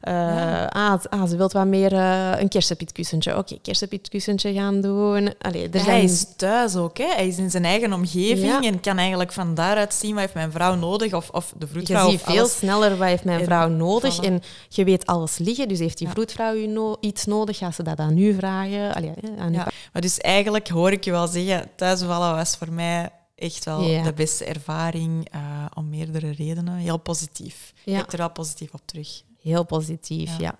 [0.00, 0.64] Eh, Ja.
[0.66, 3.36] ah, z- ah, ze wil wat meer eh, een kersenpietkussentje.
[3.36, 5.34] Oké, kersenpietkussentje gaan doen.
[5.38, 5.84] Allee, er zijn...
[5.94, 6.98] Hij is thuis ook.
[6.98, 7.04] Hè?
[7.14, 10.52] Hij is in zijn eigen omgeving en kan eigenlijk van daaruit zien wat heeft mijn
[10.52, 12.10] vrouw nodig of, of de Je vroedvrouw.
[12.10, 12.56] ziet of veel alles.
[12.56, 14.18] sneller wat heeft mijn En vrouw nodig.
[14.20, 15.68] En je weet alles liggen.
[15.68, 18.94] Dus heeft die vroedvrouw u no- iets nodig, gaat ze dat aan u vragen.
[18.94, 19.56] Allee, hè, aan u.
[19.92, 21.68] Maar dus eigenlijk hoor ik je wel zeggen,
[22.20, 25.40] was voor mij echt wel de beste ervaring eh,
[25.74, 26.74] om meerdere redenen.
[26.76, 27.72] Heel positief.
[27.84, 27.92] Ja.
[27.92, 29.22] Ik kijk er wel positief op terug.
[29.42, 30.36] Heel positief, Ja.
[30.38, 30.58] ja.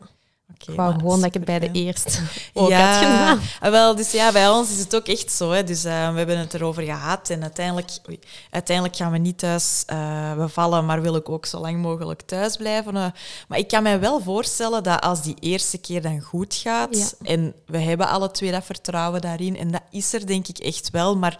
[0.59, 2.19] Ik wou maar gewoon dat ik het bij de eerste
[2.55, 3.41] ook ja, had gedaan.
[3.61, 5.51] ah, wel, dus ja, bij ons is het ook echt zo.
[5.51, 5.65] Hè.
[5.65, 8.19] Dus eh, we hebben het erover gehad en uiteindelijk, oei,
[8.51, 12.57] uiteindelijk gaan we niet thuis eh, bevallen, maar wil ik ook zo lang mogelijk thuis
[12.57, 12.97] blijven.
[12.97, 13.07] eh.
[13.49, 17.07] maar ik kan mij wel voorstellen dat als die eerste keer dan goed gaat Ja.
[17.33, 20.91] en we hebben alle twee dat vertrouwen daarin en dat is er denk ik echt
[20.91, 21.39] wel, maar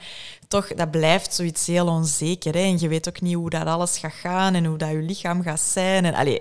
[0.49, 2.55] toch, dat blijft zoiets heel onzeker.
[2.55, 2.61] Hè.
[2.61, 5.43] En je weet ook niet hoe dat alles gaat gaan en hoe dat je lichaam
[5.43, 6.05] gaat zijn.
[6.05, 6.39] En, allee,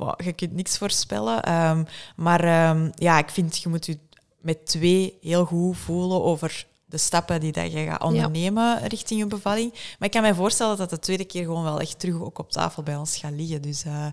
[0.00, 1.42] wow, je kunt niks voorspellen.
[1.42, 1.84] Ehm,
[2.16, 3.98] maar ehm, ja, ik vind, je moet je
[4.40, 9.26] met twee heel goed voelen over de stappen die dat je gaat ondernemen richting je
[9.26, 9.72] bevalling.
[9.72, 12.50] Maar ik kan me voorstellen dat de tweede keer gewoon wel echt terug ook op
[12.50, 13.62] tafel bij ons gaat liggen.
[13.62, 14.06] Dus eh,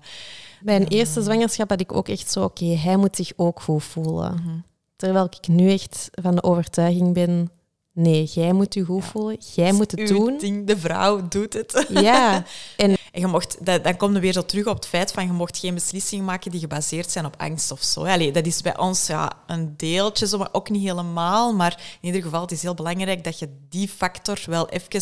[0.62, 3.84] Bij een eerste zwangerschap had ik ook echt zo, oké, hij moet zich ook goed
[3.84, 4.34] voelen.
[4.34, 4.58] mhm.
[4.96, 7.52] Terwijl ik nu echt van de overtuiging ben,
[7.98, 10.38] nee, jij moet je goed voelen, jij moet het uw doen.
[10.38, 11.86] ding, de vrouw doet het.
[11.90, 12.44] Ja,
[12.78, 15.26] en En je mocht, dat, dan kom je weer zo terug op het feit van
[15.26, 18.04] je mocht geen beslissingen maken die gebaseerd zijn op angst of zo.
[18.04, 21.54] Allee, dat is bij ons ja, een deeltje, zo, maar ook niet helemaal.
[21.54, 25.02] Maar in ieder geval, het is heel belangrijk dat je die factor wel even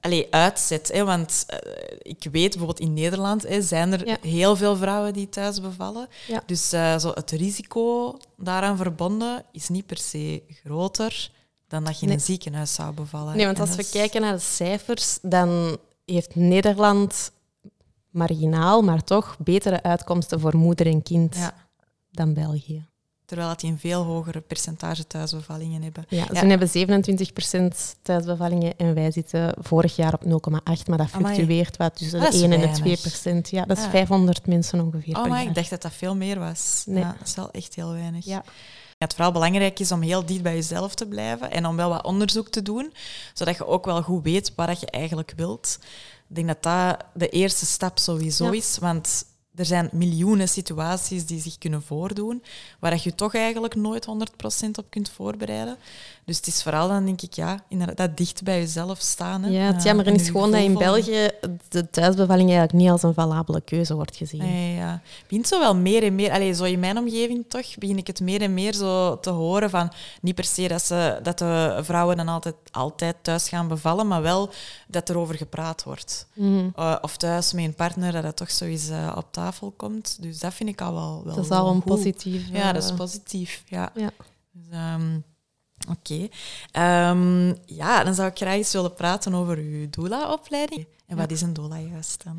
[0.00, 0.90] allee, uitzet.
[0.92, 1.04] Hè?
[1.04, 1.58] Want eh,
[1.98, 4.16] ik weet, bijvoorbeeld in Nederland hè, zijn er Ja.
[4.20, 6.08] heel veel vrouwen die thuis bevallen.
[6.26, 6.42] Ja.
[6.46, 11.30] Dus eh, zo het risico daaraan verbonden is niet per se groter
[11.72, 12.16] dan dat je in Nee.
[12.16, 13.36] een ziekenhuis zou bevallen.
[13.36, 17.32] nee, want En als we is- kijken naar de cijfers, dan heeft Nederland
[18.10, 21.54] marginaal, maar toch betere uitkomsten voor moeder en kind Ja,
[22.10, 22.86] dan België.
[23.24, 26.04] terwijl dat die een veel hogere percentage thuisbevallingen hebben.
[26.08, 26.40] Ja, Ja.
[26.40, 31.96] ze hebben 27% thuisbevallingen en wij zitten vorig jaar op 0,8, maar dat fluctueert wat
[31.96, 32.78] tussen de is 1 en de weinig.
[32.78, 33.48] 2%.
[33.50, 33.90] Ja, dat is Ja.
[33.90, 36.82] 500 mensen ongeveer Oh, maar ik dacht dat dat veel meer was.
[36.86, 37.02] Nee.
[37.02, 38.24] Ja, dat is wel echt heel weinig.
[38.24, 38.44] Ja.
[39.02, 42.04] Het vooral belangrijk is om heel dicht bij jezelf te blijven en om wel wat
[42.04, 42.92] onderzoek te doen,
[43.34, 45.78] zodat je ook wel goed weet wat je eigenlijk wilt.
[46.28, 51.40] Ik denk dat dat de eerste stap sowieso is, want er zijn miljoenen situaties die
[51.40, 52.42] zich kunnen voordoen,
[52.78, 55.76] waar je toch eigenlijk nooit 100% op kunt voorbereiden.
[56.24, 59.42] Dus het is vooral dan, denk ik, ja, inderdaad dicht bij jezelf staan.
[59.42, 59.50] Hè.
[59.50, 61.30] Ja, het jammer is gewoon dat in België
[61.68, 64.46] de thuisbevalling eigenlijk niet als een valabele keuze wordt gezien.
[64.46, 65.00] Ja, ja.
[65.28, 68.20] begint zo wel meer en meer, allez, zo in mijn omgeving toch, begin ik het
[68.20, 72.16] meer en meer zo te horen van, niet per se dat, ze, dat de vrouwen
[72.16, 74.50] dan altijd, altijd thuis gaan bevallen, maar wel
[74.88, 76.26] dat er over gepraat wordt.
[76.34, 76.68] Mhm.
[76.78, 79.41] Uh, of thuis met een partner, dat dat toch zo uh, op tafel
[79.76, 80.22] komt.
[80.22, 82.48] Dus dat vind ik al wel, wel Dat is al een positief...
[82.48, 83.92] Ja, dat is positief, ja.
[83.94, 84.10] ja.
[84.52, 85.24] Dus, um,
[85.90, 86.28] Oké.
[86.70, 87.10] Okay.
[87.10, 90.86] Um, ja, dan zou ik graag eens willen praten over uw doula-opleiding.
[91.06, 91.34] En wat ja.
[91.34, 92.38] is een doula juist dan?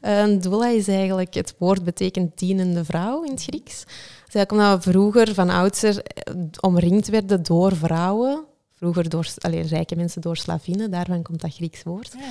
[0.00, 3.84] Een doula is eigenlijk, het woord betekent dienende vrouw in het Grieks.
[3.84, 6.02] Dus eigenlijk omdat we vroeger van oudsher
[6.60, 8.44] omringd werden door vrouwen.
[8.74, 12.14] Vroeger door allez, rijke mensen door slavinnen, daarvan komt dat Grieks woord.
[12.18, 12.24] Ja.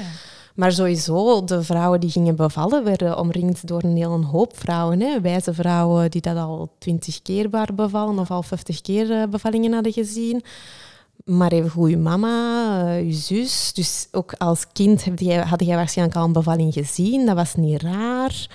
[0.53, 4.99] Maar sowieso, de vrouwen die gingen bevallen werden omringd door een hele hoop vrouwen.
[4.99, 5.21] Hè.
[5.21, 9.91] Wijze vrouwen die dat al twintig keer waren bevallen of al vijftig keer bevallingen hadden
[9.91, 10.43] gezien.
[11.25, 13.73] Maar even goed, je mama, je zus.
[13.73, 17.25] Dus ook als kind had jij, waarschijnlijk al een bevalling gezien.
[17.25, 18.47] Dat was niet raar.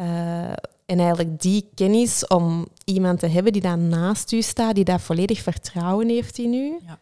[0.00, 0.52] Uh,
[0.86, 5.00] en eigenlijk die kennis om iemand te hebben die dan naast u staat, die dat
[5.00, 6.98] volledig vertrouwen heeft in u, ja.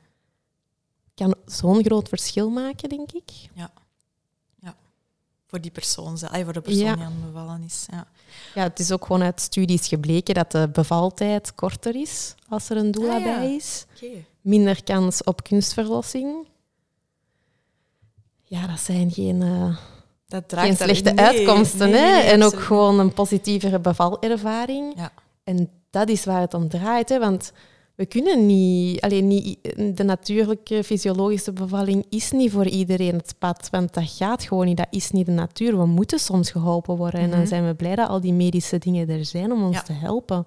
[1.15, 3.31] kan zo'n groot verschil maken, denk ik.
[3.55, 3.71] Ja
[5.51, 6.95] voor die persoon, voor de persoon Ja.
[6.95, 7.87] die aan het bevallen is.
[7.91, 8.07] Ja.
[8.55, 12.77] Ja, het is ook gewoon uit studies gebleken dat de bevaltijd korter is als er
[12.77, 13.39] een doula Ah, ja.
[13.39, 13.87] bij is.
[14.41, 16.47] Minder kans op kunstverlossing.
[18.45, 19.77] Ja, dat zijn geen, eh,
[20.27, 21.91] Dat geen slechte nee, uitkomsten.
[21.91, 22.21] nee, hè?
[22.21, 22.67] en ook absoluut.
[22.67, 24.93] gewoon een positievere bevalervaring.
[24.97, 25.13] Ja.
[25.45, 27.09] En dat is waar het om draait.
[27.09, 27.19] Hè?
[27.19, 27.53] Want
[28.01, 29.01] we kunnen niet...
[29.01, 29.59] Alleen niet,
[29.97, 33.69] de natuurlijke fysiologische bevalling is niet voor iedereen het pad.
[33.71, 34.77] Want dat gaat gewoon niet.
[34.77, 35.79] Dat is niet de natuur.
[35.79, 37.21] We moeten soms geholpen worden.
[37.21, 37.37] En Mhm.
[37.39, 39.83] dan zijn we blij dat al die medische dingen er zijn om ons Ja.
[39.83, 40.47] te helpen.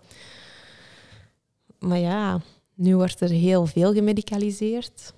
[1.79, 2.41] Maar ja,
[2.75, 5.13] nu wordt er heel veel gemedicaliseerd.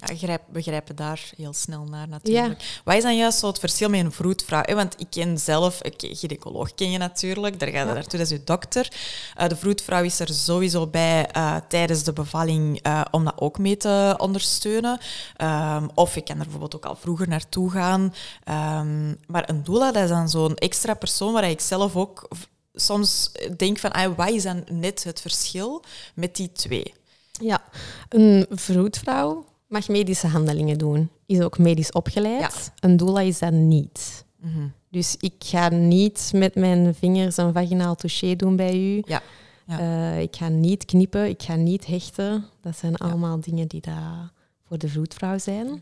[0.00, 2.80] Ja, begrijp, begrijpen daar heel snel naar natuurlijk.
[2.84, 4.74] Wat is dan juist zo het verschil met een vroedvrouw?
[4.74, 8.38] Want ik ken zelf, ik, gynaecoloog ken je natuurlijk, daar gaat je naartoe, dat is
[8.38, 8.88] uw dokter.
[9.34, 13.58] Eh, de vroedvrouw is er sowieso bij eh, tijdens de bevalling eh, om dat ook
[13.58, 14.98] mee te ondersteunen.
[15.36, 18.14] Ehm, of ik kan er bijvoorbeeld ook al vroeger naartoe gaan.
[18.44, 22.28] Ehm, maar een doula, dat is dan zo'n extra persoon waar ik zelf ook
[22.74, 25.84] soms denk van, ah, wat is dan net het verschil
[26.14, 26.94] met die twee?
[27.40, 27.62] Ja,
[28.08, 31.10] een vroedvrouw mag medische handelingen doen.
[31.26, 32.72] Is ook medisch opgeleid.
[32.80, 34.24] Een doula is dat niet.
[34.36, 34.66] Mhm.
[34.88, 39.02] Dus ik ga niet met mijn vingers een vaginaal touché doen bij u.
[39.06, 39.22] Ja.
[39.66, 39.78] Ja.
[39.78, 42.44] Eh, ik ga niet knippen, ik ga niet hechten.
[42.60, 44.32] Dat zijn allemaal dingen die daar
[44.66, 45.66] voor de vroedvrouw zijn.
[45.66, 45.78] Mhm.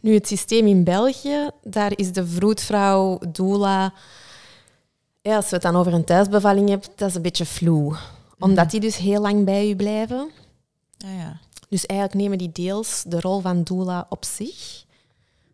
[0.00, 3.94] Nu, het systeem in België, daar is de vroedvrouw, doula...
[5.20, 7.96] Ja, als we het dan over een thuisbevalling hebben, dat is een beetje vloe.
[8.38, 10.30] Omdat die dus heel lang bij u blijven.
[10.96, 11.40] Ja, ja.
[11.72, 14.84] Dus eigenlijk nemen die deels de rol van doula op zich.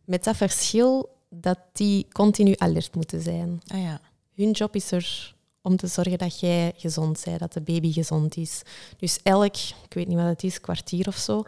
[0.04, 3.60] Met dat verschil dat die continu alert moeten zijn.
[3.66, 4.00] Ah, ja.
[4.34, 8.36] Hun job is er om te zorgen dat jij gezond bent, dat de baby gezond
[8.36, 8.62] is.
[8.96, 11.44] Dus elk, ik weet niet wat het is, kwartier of zo,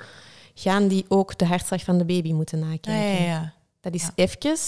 [0.55, 2.93] gaan die ook de hartslag van de baby moeten nakijken.
[2.93, 3.55] Ja, ja, ja.
[3.81, 4.59] Dat is even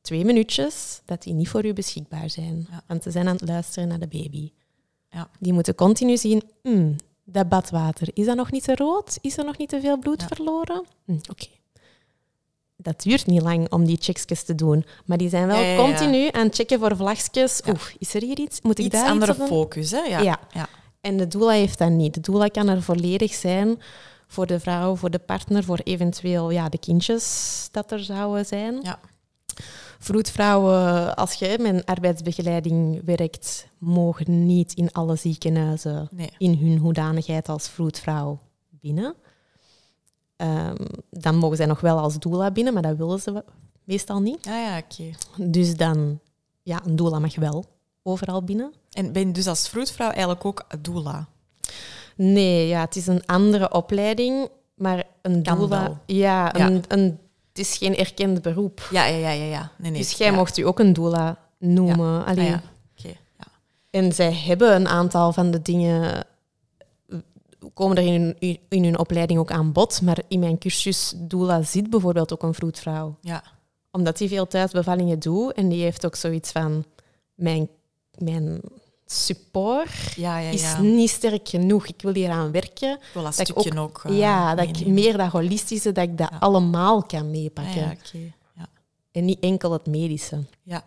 [0.00, 2.66] twee minuutjes dat die niet voor u beschikbaar zijn.
[2.70, 2.82] Ja.
[2.86, 4.52] Want ze zijn aan het luisteren naar de baby.
[5.10, 5.30] Ja.
[5.38, 6.96] Die moeten continu zien, "Hmm,
[7.28, 9.18] dat badwater, is dat nog niet te rood?
[9.20, 10.26] Is er nog niet te veel bloed Ja.
[10.34, 10.84] verloren?
[11.04, 11.46] Hm, Oké.
[12.76, 14.84] Dat duurt niet lang om die checkjes te doen.
[15.04, 15.76] Maar die zijn wel Ja, ja, ja.
[15.84, 17.60] continu aan het checken voor vlagjes.
[17.68, 18.60] Oeh, is er hier iets?
[18.62, 19.98] Moet ik Iets daar andere iets focus, hè?
[20.00, 20.20] Ja.
[20.20, 20.38] Ja.
[20.52, 20.68] ja.
[21.00, 22.14] En de doula heeft dat niet.
[22.14, 23.80] De doula kan er volledig zijn
[24.26, 28.78] voor de vrouw, voor de partner, voor eventueel ja, de kindjes dat er zouden zijn.
[28.82, 28.98] Ja.
[29.98, 36.30] Vroedvrouwen, als je met arbeidsbegeleiding werkt, mogen niet in alle ziekenhuizen Nee.
[36.38, 38.38] in hun hoedanigheid als vroedvrouw
[38.70, 39.14] binnen.
[40.36, 43.44] Ehm, dan mogen zij nog wel als doula binnen, maar dat willen ze
[43.84, 44.44] meestal niet.
[44.44, 45.10] Ja, ja, oké.
[45.50, 46.18] Dus dan,
[46.62, 47.64] ja, een doula mag wel
[48.02, 48.72] overal binnen.
[48.90, 51.26] En ben je dus als vroedvrouw eigenlijk ook doula?
[52.16, 56.00] Nee, ja, het is een andere opleiding, maar een doula...
[56.06, 56.66] Ja, Ja.
[56.66, 57.18] Een, een,
[57.56, 58.88] het is geen erkend beroep.
[58.90, 59.44] Ja, ja, ja, ja.
[59.44, 59.72] ja.
[59.78, 60.00] Nee, nee.
[60.00, 62.20] dus jij mocht u ook een doula noemen.
[62.20, 62.46] Ah, Allee.
[62.46, 62.62] ja.
[62.98, 63.46] Oké, ja.
[63.90, 66.26] En zij hebben een aantal van de dingen...
[67.74, 71.62] komen er in hun, in hun opleiding ook aan bod, maar in mijn cursus doula
[71.62, 73.16] zit bijvoorbeeld ook een vroedvrouw.
[73.20, 73.42] Ja.
[73.90, 76.84] Omdat die veel thuisbevallingen doet en die heeft ook zoiets van...
[77.34, 77.68] Mijn,
[78.18, 78.60] mijn
[79.06, 81.86] support Ja, ja, is niet sterk genoeg.
[81.86, 82.90] Ik wil hier aan werken.
[82.92, 84.02] Ik wil dat dat ik stukje ook...
[84.04, 87.80] eh, ja, dat ik meer dat holistische, dat ik dat allemaal kan Ah, meepakken.
[87.80, 88.18] ja, oké.
[88.56, 88.66] Ja,
[89.12, 90.44] En niet enkel het medische.
[90.62, 90.84] ja.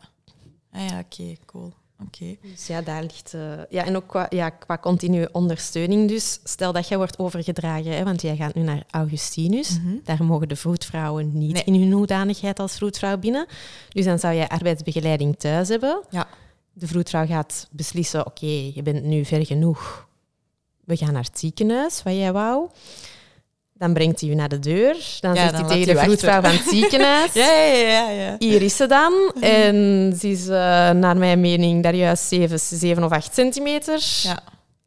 [0.71, 1.73] Ah, ja oké, cool.
[2.05, 2.35] Oké.
[2.41, 3.33] Dus ja, daar ligt...
[3.33, 6.39] eh, ja, en ook qua, ja, qua continue ondersteuning dus.
[6.43, 9.79] Stel dat jij wordt overgedragen, hè, want jij gaat nu naar Augustinus.
[9.79, 9.95] Mhm.
[10.03, 11.63] Daar mogen de vroedvrouwen niet Nee.
[11.63, 13.45] in hun hoedanigheid als vroedvrouw binnen.
[13.89, 16.01] Dus dan zou jij arbeidsbegeleiding thuis hebben.
[16.09, 16.27] Ja.
[16.79, 20.07] De vroedvrouw gaat beslissen, oké, je bent nu ver genoeg.
[20.85, 22.69] We gaan naar het ziekenhuis, wat jij wou.
[23.73, 25.17] Dan brengt hij je naar de deur.
[25.19, 27.33] Dan Ja, zegt dan hij tegen de vroedvrouw van het ziekenhuis...
[27.33, 28.35] Ja, ja, ja, ja.
[28.39, 29.13] Hier is ze dan.
[29.41, 30.55] En ze is, eh,
[30.89, 33.99] naar mijn mening, daar juist 7, 7 of 8 centimeter.
[34.21, 34.39] Ja,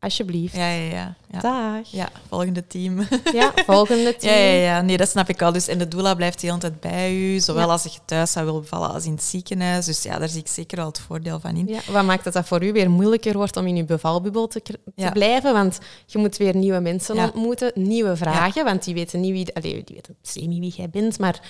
[0.02, 0.54] Alsjeblieft.
[0.56, 0.90] ja, ja.
[0.90, 1.14] ja.
[1.30, 1.40] ja.
[1.40, 1.86] Dag.
[1.90, 2.98] Ja, volgende team.
[3.32, 4.34] Ja, volgende Ja, team.
[4.34, 5.52] ja, ja, nee, dat snap ik al.
[5.52, 7.72] Dus, en de doula blijft de hele tijd bij u, zowel Ja.
[7.72, 9.84] als je thuis zou willen bevallen als in het ziekenhuis.
[9.86, 11.66] Dus ja, daar zie ik zeker wel het voordeel van in.
[11.68, 14.62] Ja, wat maakt het dat voor u weer moeilijker wordt om in je bevalbubbel te,
[14.62, 15.10] te Ja.
[15.10, 15.52] blijven?
[15.52, 17.24] Want je moet weer nieuwe mensen Ja.
[17.24, 21.18] ontmoeten, nieuwe vragen, want die weten niet wie, allee, die weten semi wie jij bent,
[21.18, 21.40] maar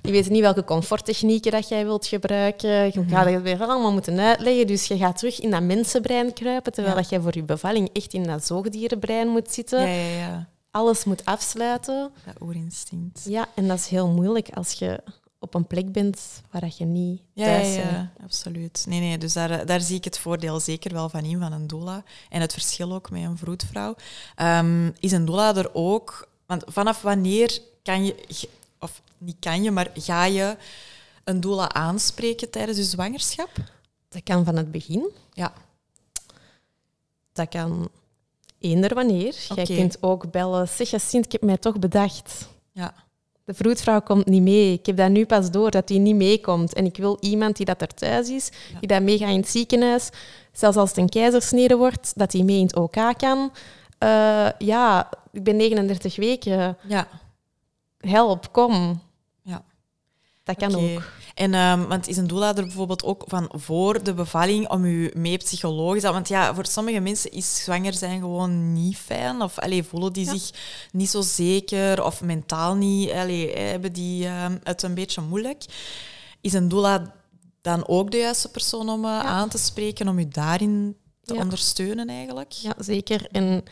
[0.00, 2.70] die weten niet welke comforttechnieken dat jij wilt gebruiken.
[2.70, 3.08] Je Mhm.
[3.10, 6.94] gaat het weer allemaal moeten uitleggen, dus je gaat terug in dat mensenbrein kruipen, terwijl
[6.96, 9.80] dat jij voor je bevalling echt in dat zoogdierenbrein moet zitten.
[9.80, 10.48] Ja, ja, ja.
[10.70, 12.10] Alles moet afsluiten.
[12.24, 13.24] Dat oerinstinct.
[13.28, 15.00] Ja, en dat is heel moeilijk als je
[15.40, 17.90] op een plek bent waar dat je niet Ja, thuis ja, bent.
[17.92, 18.84] ja, absoluut.
[18.88, 21.66] Nee, nee, dus daar, daar zie ik het voordeel zeker wel van in, van een
[21.66, 22.02] doula.
[22.28, 23.94] En het verschil ook met een vroedvrouw.
[24.34, 26.28] Ehm, is een doula er ook...
[26.46, 28.14] Want vanaf wanneer kan je...
[28.80, 30.56] Of niet kan je, maar ga je
[31.24, 33.50] een doula aanspreken tijdens je zwangerschap?
[34.08, 35.10] Dat kan van het begin.
[35.32, 35.52] Ja.
[37.32, 37.88] Dat kan
[38.58, 39.34] eender wanneer.
[39.54, 40.68] Jij kunt ook bellen.
[40.68, 42.48] Zeg, Sint, ik heb mij toch bedacht.
[42.72, 42.94] Ja.
[43.44, 44.72] De vroedvrouw komt niet mee.
[44.72, 46.74] Ik heb dat nu pas door, dat die niet meekomt.
[46.74, 48.78] En ik wil iemand die dat er thuis is, Ja.
[48.78, 50.08] die dat meegaat in het ziekenhuis.
[50.52, 53.52] Zelfs als het een keizersnede wordt, dat die mee in het OK kan.
[53.98, 56.76] Eh, ja, ik ben 39 weken.
[56.88, 57.08] Ja.
[57.98, 59.02] Help, kom.
[59.42, 59.64] Ja.
[60.44, 61.02] Dat kan ook.
[61.34, 65.10] En um, want is een doula er bijvoorbeeld ook van voor de bevalling om u
[65.14, 66.02] mee psychologisch...
[66.02, 69.42] Want ja, voor sommige mensen is zwanger zijn gewoon niet fijn.
[69.42, 70.36] Of allee, voelen die Ja.
[70.36, 70.50] zich
[70.92, 73.10] niet zo zeker of mentaal niet...
[73.10, 75.64] Allee, hebben die um, het een beetje moeilijk.
[76.40, 77.14] Is een doula
[77.60, 81.40] dan ook de juiste persoon om uh, aan te spreken, om u daarin te Ja.
[81.40, 82.52] ondersteunen eigenlijk?
[82.52, 83.26] Ja, zeker.
[83.30, 83.64] En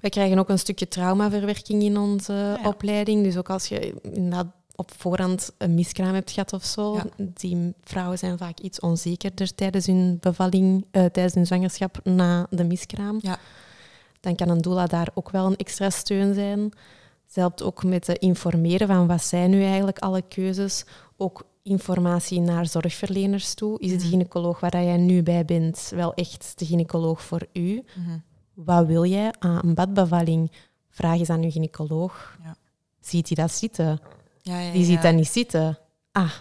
[0.00, 2.68] wij krijgen ook een stukje traumaverwerking in onze Ah, ja.
[2.68, 3.24] opleiding.
[3.24, 7.04] Dus ook als je inderdaad op voorhand een miskraam hebt gehad of zo, Ja.
[7.16, 12.64] die vrouwen zijn vaak iets onzekerder tijdens hun bevalling, eh, tijdens hun zwangerschap na de
[12.64, 13.18] miskraam.
[13.22, 13.38] Ja.
[14.20, 16.70] Dan kan een doula daar ook wel een extra steun zijn.
[17.26, 20.84] Ze helpt ook met te informeren van wat zijn nu eigenlijk alle keuzes.
[21.16, 23.78] Ook informatie naar zorgverleners toe.
[23.80, 24.06] Is de Mhm.
[24.08, 27.84] gynaecoloog waar jij nu bij bent wel echt de gynaecoloog voor u?
[27.96, 28.18] Mhm.
[28.64, 30.50] Wat wil jij aan een badbevalling?
[30.90, 32.36] Vraag eens aan je gynaecoloog.
[32.44, 32.54] Ja.
[33.00, 34.00] Ziet hij dat zitten?
[34.42, 35.78] Ja, ja, Die ziet dat niet zitten.
[36.12, 36.32] Ah,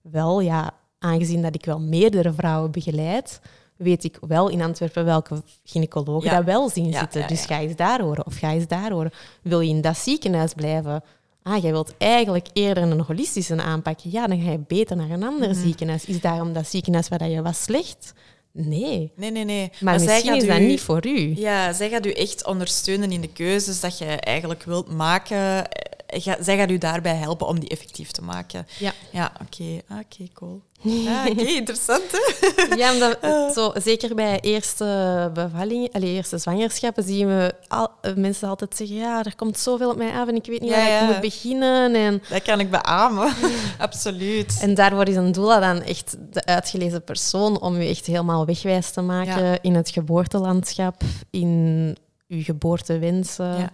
[0.00, 3.40] wel ja, aangezien dat ik wel meerdere vrouwen begeleid,
[3.76, 6.36] weet ik wel in Antwerpen welke gynaecologen Ja.
[6.36, 7.28] dat wel zien zitten.
[7.28, 9.12] Dus ga eens daar horen of ga eens daar horen.
[9.42, 11.02] Wil je in dat ziekenhuis blijven?
[11.42, 13.98] Ah, jij wilt eigenlijk eerder een holistische aanpak.
[13.98, 15.60] Ja, dan ga je beter naar een ander Mhm.
[15.60, 16.04] ziekenhuis.
[16.04, 18.12] Is daarom dat ziekenhuis waar dat je was slecht?
[18.52, 19.12] Nee.
[19.16, 19.70] Nee, nee, nee.
[19.80, 21.32] Maar, zij misschien gaat is dat niet voor u.
[21.36, 25.68] Ja, zij gaat u echt ondersteunen in de keuzes dat je eigenlijk wilt maken.
[26.16, 28.66] Ga- Zij gaat u daarbij helpen om die effectief te maken.
[28.78, 28.92] Ja.
[29.10, 29.80] Ja, oké.
[29.88, 30.62] Ah, Oké, cool.
[31.08, 32.74] Ah, oké, interessant, hè?
[32.74, 33.18] Ja, omdat
[33.56, 38.96] zo, zeker bij eerste bevallingen, allee, eerste zwangerschappen, zien we al, eh, mensen altijd zeggen,
[38.96, 41.00] ja, er komt zoveel op mij af en ik weet niet Ja, waar ja.
[41.00, 41.94] ik moet beginnen.
[41.94, 43.32] En, Dat kan ik beamen.
[43.78, 44.58] Absoluut.
[44.62, 48.90] en daarvoor is een doula dan echt de uitgelezen persoon om u echt helemaal wegwijs
[48.90, 51.96] te maken in het geboortelandschap, in
[52.28, 53.70] uw geboortewensen, Ja.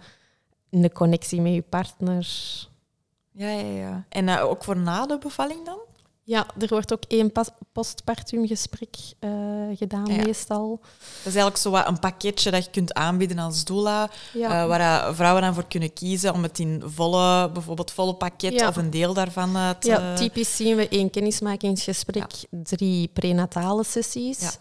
[0.69, 2.27] In de connectie met uw partner.
[3.31, 4.05] Ja, ja, ja.
[4.09, 5.77] En eh, ook voor na de bevalling dan?
[6.23, 9.29] Ja, er wordt ook één pas- postpartumgesprek eh
[9.73, 10.23] gedaan Ja.
[10.23, 10.79] meestal.
[10.79, 14.61] Dat is eigenlijk zo wat een pakketje dat je kunt aanbieden als doula, Ja.
[14.61, 18.67] eh, waar vrouwen dan voor kunnen kiezen om het in volle, bijvoorbeeld volle pakket Ja.
[18.67, 19.87] of een deel daarvan te...
[19.89, 24.57] Ja, typisch zien we één kennismakingsgesprek, drie prenatale sessies,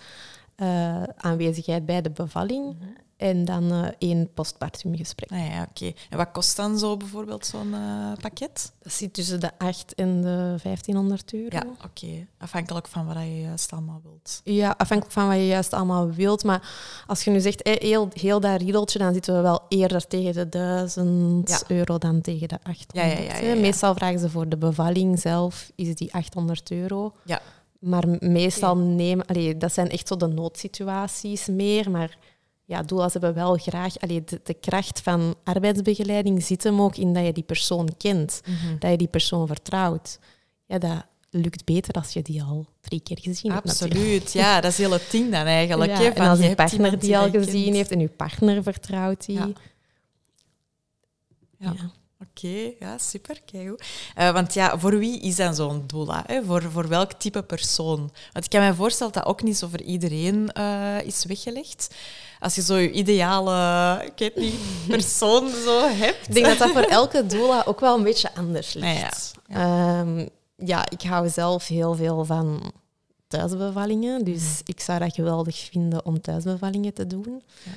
[0.57, 1.07] Ja.
[1.17, 2.77] aanwezigheid bij de bevalling
[3.17, 5.31] en dan eh, één postpartumgesprek.
[5.31, 5.93] Ah, ja, oké.
[6.11, 8.73] En wat kost dan zo bijvoorbeeld zo'n eh, pakket?
[8.83, 11.57] Dat zit tussen de 8 en de 1500 euro.
[11.57, 12.27] Ja, oké.
[12.39, 14.41] Afhankelijk van wat je juist allemaal wilt.
[14.45, 16.45] Ja, afhankelijk van wat je juist allemaal wilt.
[16.45, 16.71] Maar
[17.07, 20.35] als je nu zegt eh, heel, heel dat riedeltje, dan zitten we wel eerder tegen
[20.35, 21.61] de 1000 Ja.
[21.69, 23.27] euro dan tegen de 800.
[23.27, 23.55] Ja, ja.
[23.55, 27.13] Meestal vragen ze voor de bevalling zelf, is die 800 euro.
[27.25, 27.41] Ja.
[27.79, 29.27] Maar meestal nemen...
[29.27, 32.19] Allee, dat zijn echt zo de noodsituaties meer, maar...
[32.67, 33.99] Ja, doula's hebben wel graag...
[33.99, 38.41] Allee, de, de kracht van arbeidsbegeleiding zit hem ook in dat je die persoon kent.
[38.79, 40.19] Dat je die persoon vertrouwt.
[40.67, 43.69] Ja, dat lukt beter als je die al drie keer gezien hebt.
[43.69, 45.99] Absoluut, ja, dat is heel het ding dan eigenlijk.
[45.99, 47.77] Ja, en als je partner die al gezien kent.
[47.77, 49.39] heeft en je partner vertrouwt die.
[49.39, 49.49] Ja.
[51.59, 51.75] Ja.
[52.21, 53.85] Oké, ja, super, kijk
[54.19, 56.25] Uh, want ja, voor wie is dan zo'n doula?
[56.27, 56.45] Hè?
[56.45, 57.99] Voor, voor welk type persoon?
[58.33, 61.95] Want ik kan me voorstellen dat dat ook niet zo voor iedereen eh, is weggelegd.
[62.41, 66.29] Als je zo je ideale, ik weet niet, persoon zo hebt.
[66.29, 68.87] Ik denk dat dat voor elke doula ook wel een beetje anders ligt.
[68.87, 68.99] Ah,
[69.49, 70.05] ja.
[70.05, 70.05] Ja.
[70.57, 72.73] ja, ik hou zelf heel veel van
[73.29, 74.25] thuisbevallingen.
[74.25, 77.43] Dus ik zou dat geweldig vinden om thuisbevallingen te doen.
[77.63, 77.73] Ja.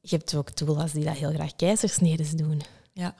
[0.00, 2.62] Je hebt ook doula's die dat heel graag keizersnedes doen.
[2.92, 3.14] Ja.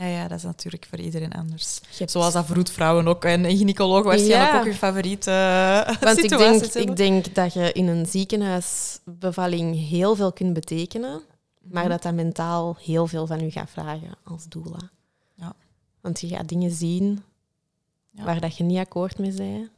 [0.00, 1.80] Ja, ja, dat is natuurlijk voor iedereen anders.
[1.90, 4.58] Je hebt- Zoals dat vroedvrouwen ook en een gynaecoloog waarschijnlijk Ja.
[4.58, 6.80] ook hun favoriete uh, Want ik denk, hebben.
[6.82, 11.20] ik denk dat je in een ziekenhuisbevalling heel veel kunt betekenen,
[11.62, 11.90] maar Mhm.
[11.92, 14.90] dat dat mentaal heel veel van u gaat vragen als doula.
[15.34, 15.52] Ja.
[16.00, 17.22] Want je gaat dingen zien
[18.10, 18.24] Ja.
[18.24, 19.68] waar dat je niet akkoord mee bent.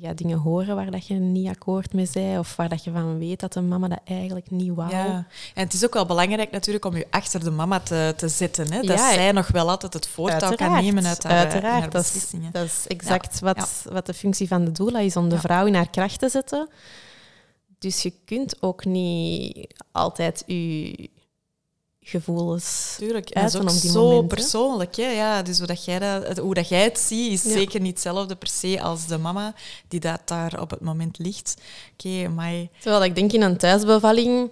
[0.00, 2.90] Je gaat dingen horen waar dat je niet akkoord mee bent, of waar dat je
[2.90, 4.90] van weet dat de mama dat eigenlijk niet wou.
[4.90, 8.28] Ja, en het is ook wel belangrijk natuurlijk om je achter de mama te, te
[8.28, 8.72] zetten.
[8.72, 8.80] Hè?
[8.80, 11.80] Dat Ja, zij nog wel altijd het voortouw kan nemen uit haar, uiteraard.
[11.80, 12.30] haar Dat is-.
[12.52, 15.74] Dat is exact wat, wat de functie van de doula is, om de vrouw in
[15.74, 16.68] haar kracht te zetten.
[17.78, 21.10] Dus je kunt ook niet altijd je
[22.08, 24.26] gevoelens Tuurlijk, en dat is ook zo momenten.
[24.28, 24.96] persoonlijk.
[24.96, 25.10] Hè?
[25.10, 27.50] Ja, dus hoe, dat jij dat, hoe dat jij het ziet, is Ja.
[27.50, 29.54] zeker niet hetzelfde per se als de mama
[29.88, 31.54] die dat daar op het moment ligt.
[31.92, 34.50] Oké, maar Terwijl ik denk in een thuisbevalling,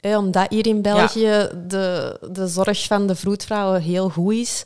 [0.00, 4.64] hè, omdat hier in België de, de zorg van de vroedvrouwen heel goed is,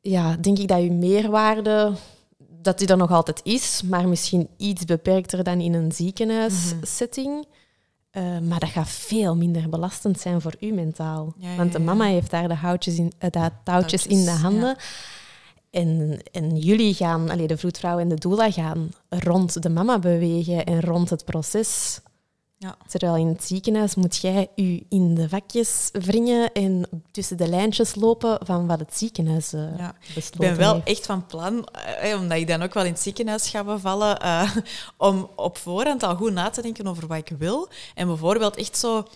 [0.00, 1.92] ja, denk ik dat je meerwaarde,
[2.38, 7.46] dat die er nog altijd is, maar misschien iets beperkter dan in een ziekenhuissetting.
[8.12, 11.34] Eh, maar dat gaat veel minder belastend zijn voor u mentaal.
[11.36, 14.30] Ja, ja, Want de mama heeft daar de, houtjes in, eh, de touwtjes in de
[14.30, 14.76] handen.
[15.70, 20.64] En, en jullie gaan, allee, de vroedvrouw en de doula gaan rond de mama bewegen
[20.64, 22.00] en rond het proces.
[22.62, 22.76] Ja.
[22.88, 27.94] Terwijl in het ziekenhuis moet jij u in de vakjes wringen en tussen de lijntjes
[27.94, 29.94] lopen van wat het ziekenhuis eh Ja.
[30.14, 30.86] Ik ben wel heeft.
[30.86, 31.66] echt van plan,
[32.00, 34.56] eh, omdat ik dan ook wel in het ziekenhuis ga bevallen, eh,
[34.96, 37.68] om op voorhand al goed na te denken over wat ik wil.
[37.94, 39.06] En bijvoorbeeld echt zo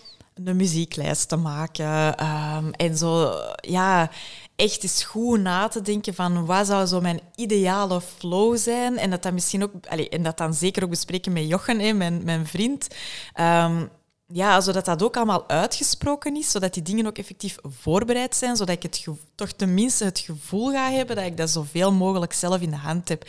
[0.43, 2.17] een muzieklijst te maken.
[2.17, 4.09] ehm, en zo, ja,
[4.57, 8.97] echt eens goed na te denken van wat zou zo mijn ideale flow zijn.
[8.97, 12.21] En dat dan misschien ook, en dat dan zeker ook bespreken met Jochen, hè, mijn,
[12.23, 12.87] mijn vriend.
[13.33, 13.85] Ehm,
[14.33, 18.75] ja, zodat dat ook allemaal uitgesproken is, zodat die dingen ook effectief voorbereid zijn, zodat
[18.75, 19.05] ik het
[19.35, 23.09] toch tenminste het gevoel ga hebben dat ik dat zoveel mogelijk zelf in de hand
[23.09, 23.25] heb.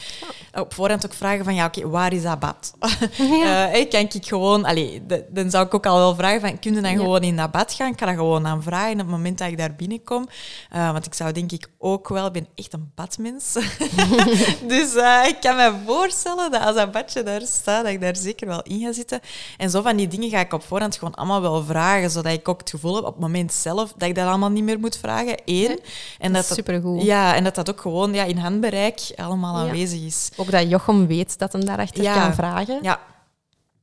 [0.55, 2.75] Op voorhand ook vragen van, ja, oké, waar is dat bad?
[3.43, 3.71] Ja.
[3.73, 4.65] Eh, kan ik gewoon...
[4.65, 6.97] Allee, de- dan zou ik ook al wel vragen van, kun je dan Ja.
[6.97, 7.91] gewoon in dat bad gaan?
[7.91, 10.29] Ik kan dat gewoon aan vragen op het moment dat ik daar binnenkom.
[10.71, 12.27] Eh, want ik zou denk ik ook wel...
[12.27, 13.53] Ik ben echt een badmens.
[14.73, 18.17] dus eh, ik kan me voorstellen dat als dat badje daar staat, dat ik daar
[18.17, 19.21] zeker wel in ga zitten.
[19.57, 22.49] En zo van die dingen ga ik op voorhand gewoon allemaal wel vragen, zodat ik
[22.49, 24.97] ook het gevoel heb op het moment zelf dat ik dat allemaal niet meer moet
[24.97, 25.37] vragen.
[25.45, 25.79] Eén.
[26.19, 27.03] En dat supergoed.
[27.03, 29.63] Ja, en dat dat ook gewoon ja, in handbereik allemaal Ja.
[29.69, 30.31] aanwezig is.
[30.37, 32.15] Ook dat Jochem weet dat hem daarachter Ja.
[32.23, 32.79] kan vragen.
[32.83, 33.01] Ja,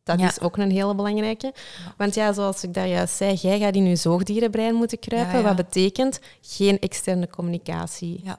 [0.04, 0.28] Dat Ja.
[0.28, 1.54] is ook een hele belangrijke.
[1.98, 5.44] Want ja, zoals ik daar juist zei, jij gaat in je zoogdierenbrein moeten kruipen.
[5.44, 8.22] Wat betekent geen externe communicatie.
[8.24, 8.38] ja.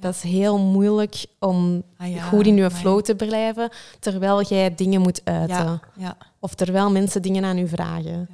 [0.00, 4.74] Dat is heel moeilijk om Ah, ja, goed in je flow te blijven, terwijl jij
[4.74, 5.80] dingen moet uiten.
[5.96, 8.28] Ja, Of terwijl mensen dingen aan u vragen.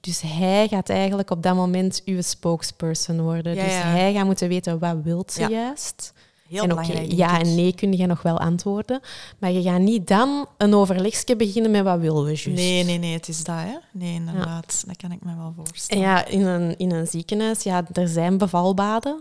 [0.00, 3.54] Dus hij gaat eigenlijk op dat moment uw spokesperson worden.
[3.54, 6.12] Dus hij gaat moeten weten, wat wilt ze juist?
[6.48, 9.00] heel en ja en nee kun je nog wel antwoorden.
[9.38, 12.46] Maar je gaat niet dan een overlegje beginnen met wat willen we juist.
[12.46, 13.76] Nee, nee, nee, het is dat, hè?
[13.92, 14.84] Nee, inderdaad.
[14.86, 16.02] Dat kan ik me wel En voorstellen.
[16.04, 19.20] ja, in een, in een ziekenhuis, ja, er zijn bevalbaden.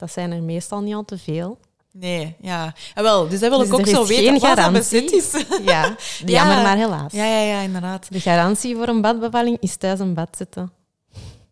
[0.00, 1.58] Dat zijn er meestal niet al te veel.
[1.92, 2.74] Nee, ja.
[2.94, 5.44] En wel, dus dat wil Dus ik ook zo weten wat dat bezet is.
[5.64, 7.12] Ja, jammer maar helaas.
[7.12, 8.06] Ja, ja, ja, inderdaad.
[8.10, 10.72] De garantie voor een badbevalling is thuis een bad zitten.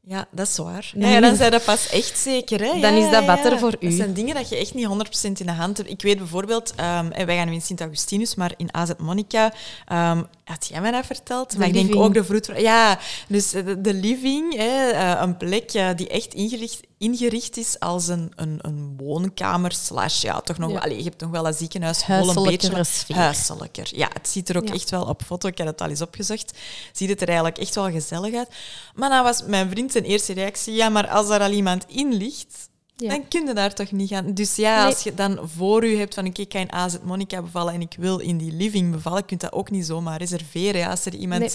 [0.09, 0.91] Ja, dat is waar.
[0.95, 2.61] Dan Ja, dan zijn dat pas echt zeker.
[2.61, 2.81] Hè?
[2.81, 3.59] Dan Ja, is dat ja.
[3.59, 3.89] voor u.
[3.89, 4.91] Dat zijn dingen dat je echt niet 100%
[5.23, 5.91] in de hand hebt.
[5.91, 9.53] Ik weet bijvoorbeeld, en wij gaan nu in Sint-Augustinus, maar in AZ Monica,
[9.87, 11.51] ehm, had jij mij dat verteld?
[11.51, 12.59] De maar ik denk ook de vroedvrouw.
[12.61, 17.81] Ja, dus de, de living, hè, eh, een plek eh, die echt ingericht, ingericht is
[17.81, 20.75] als een, een, een woonkamer slash, ja, toch nog Ja.
[20.75, 23.17] wel, allee, je hebt nog wel een ziekenhuis, een beetje sfeer.
[23.17, 23.89] huiselijker.
[23.93, 24.75] Ja, het ziet er ook Ja.
[24.75, 26.53] echt wel op foto, ik heb het al eens opgezocht,
[26.93, 28.49] ziet het er eigenlijk echt wel gezellig uit.
[28.95, 32.15] Maar dan was mijn vriend zijn eerste reactie, ja, maar als er al iemand in
[32.15, 32.69] ligt,
[33.01, 33.09] Ja.
[33.09, 34.35] Dan kun je daar toch niet gaan.
[34.35, 37.43] Dus ja, als je dan voor u hebt van oké, ik ga in AZ Monica
[37.43, 40.81] bevallen en ik wil in die living bevallen, kun je dat ook niet zomaar reserveren.
[40.81, 41.51] Ja, als er iemand Nee.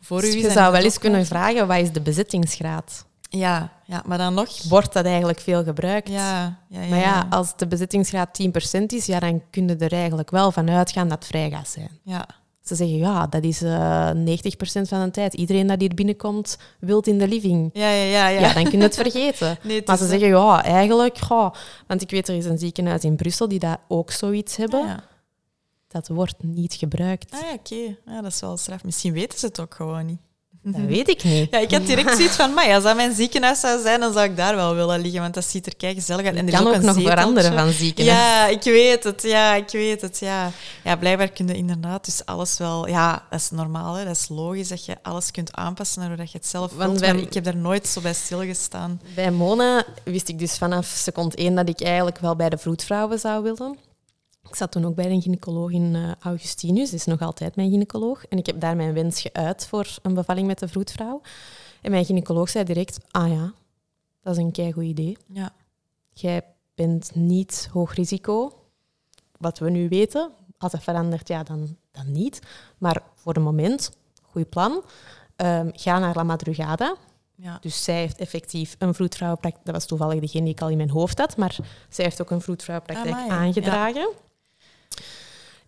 [0.00, 0.42] voor u Dus is.
[0.42, 3.04] je zou wel eens kunnen vragen, wat is de bezettingsgraad?
[3.28, 4.62] Ja, ja, maar dan nog.
[4.68, 6.08] Wordt dat eigenlijk veel gebruikt?
[6.08, 9.92] Ja, ja, ja, Maar ja, als de bezettingsgraad 10% is, ja, dan kun je er
[9.92, 11.90] eigenlijk wel van uitgaan dat het vrij gaat zijn.
[12.02, 12.26] ja.
[12.66, 15.34] Ze zeggen, ja, dat is eh 90% van de tijd.
[15.34, 17.70] Iedereen dat hier binnenkomt, wilt in de living.
[17.72, 18.40] Ja, ja, ja, ja.
[18.40, 19.58] Ja, dan kun je het vergeten.
[19.62, 20.10] Nee, het Maar ze dat.
[20.12, 21.18] zeggen, ja, eigenlijk...
[21.18, 21.52] goh,
[21.86, 24.80] want ik weet, er is een ziekenhuis in Brussel die dat ook zoiets hebben.
[24.80, 25.04] Ah, ja.
[25.88, 27.32] Dat wordt niet gebruikt.
[27.34, 27.96] Ah, ja, oké.
[28.06, 28.84] Ja, dat is wel straf.
[28.84, 30.20] Misschien weten ze het ook gewoon niet.
[30.68, 31.48] Dat weet ik niet.
[31.50, 34.24] Ja, ik had direct zoiets van, maar als dat mijn ziekenhuis zou zijn, dan zou
[34.24, 36.36] ik daar wel willen liggen, want dat ziet er kei gezellig uit.
[36.36, 37.10] En er Het is kan ook, nog zeteltje.
[37.10, 38.18] veranderen van ziekenhuis.
[38.18, 39.22] Ja, ik weet het.
[39.22, 40.18] Ja, ik weet het.
[40.18, 40.50] Ja,
[40.84, 42.88] ja blijkbaar kun je inderdaad dus alles wel...
[42.88, 43.94] Ja, dat is normaal.
[43.94, 44.04] Hè.
[44.04, 47.00] Dat is logisch dat je alles kunt aanpassen naar hoe dat je het zelf Want
[47.00, 47.12] wilt.
[47.12, 49.00] Maar ik heb daar nooit zo bij stilgestaan.
[49.14, 53.18] Bij Mona wist ik dus vanaf seconde één dat ik eigenlijk wel bij de vroedvrouwen
[53.18, 53.76] zou willen.
[54.48, 58.26] Ik zat toen ook bij een gynaecoloog in eh, Augustinus, is nog altijd mijn gynaecoloog.
[58.26, 61.20] En ik heb daar mijn wens geuit voor een bevalling met de vroedvrouw.
[61.82, 63.52] En mijn gynaecoloog zei direct, ah ja,
[64.20, 65.16] dat is een keigoed idee.
[65.26, 65.52] Ja.
[66.12, 66.44] Jij
[66.74, 68.52] bent niet hoog risico,
[69.38, 70.30] wat we nu weten.
[70.58, 72.40] Als dat verandert, ja, dan, dan niet.
[72.78, 73.90] Maar voor het moment,
[74.22, 74.82] goed plan.
[75.36, 76.96] Ehm, ga naar La Madrugada.
[77.34, 77.58] Ja.
[77.60, 79.64] Dus zij heeft effectief een vroedvrouwenpraktijk.
[79.64, 81.56] Dat was toevallig degene die ik al in mijn hoofd had, maar
[81.88, 84.08] zij heeft ook een vroedvrouwenpraktijk Amai, aangedragen.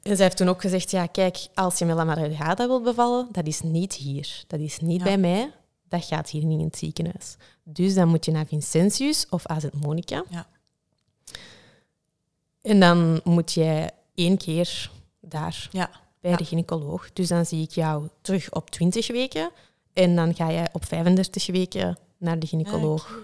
[0.08, 3.28] En zij heeft toen ook gezegd, ja, kijk, als je met La Margada wilt bevallen,
[3.32, 4.44] dat is niet hier.
[4.46, 5.04] Dat is niet Ja.
[5.04, 5.52] bij mij.
[5.88, 7.36] Dat gaat hier niet in het ziekenhuis.
[7.64, 10.24] Dus dan moet je naar Vincentius of AZ Monica.
[10.30, 10.46] Ja.
[12.62, 14.90] En dan moet jij één keer
[15.20, 15.90] daar Ja.
[16.20, 17.12] bij de gynaecoloog.
[17.12, 19.50] Dus dan zie ik jou terug op 20 weken.
[19.92, 23.18] En dan ga jij op 35 weken naar de gynaecoloog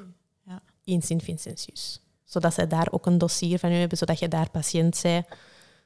[0.85, 2.01] in Sint-Vincentius.
[2.25, 5.25] Zodat zij daar ook een dossier van u hebben, zodat je daar patiënt zij.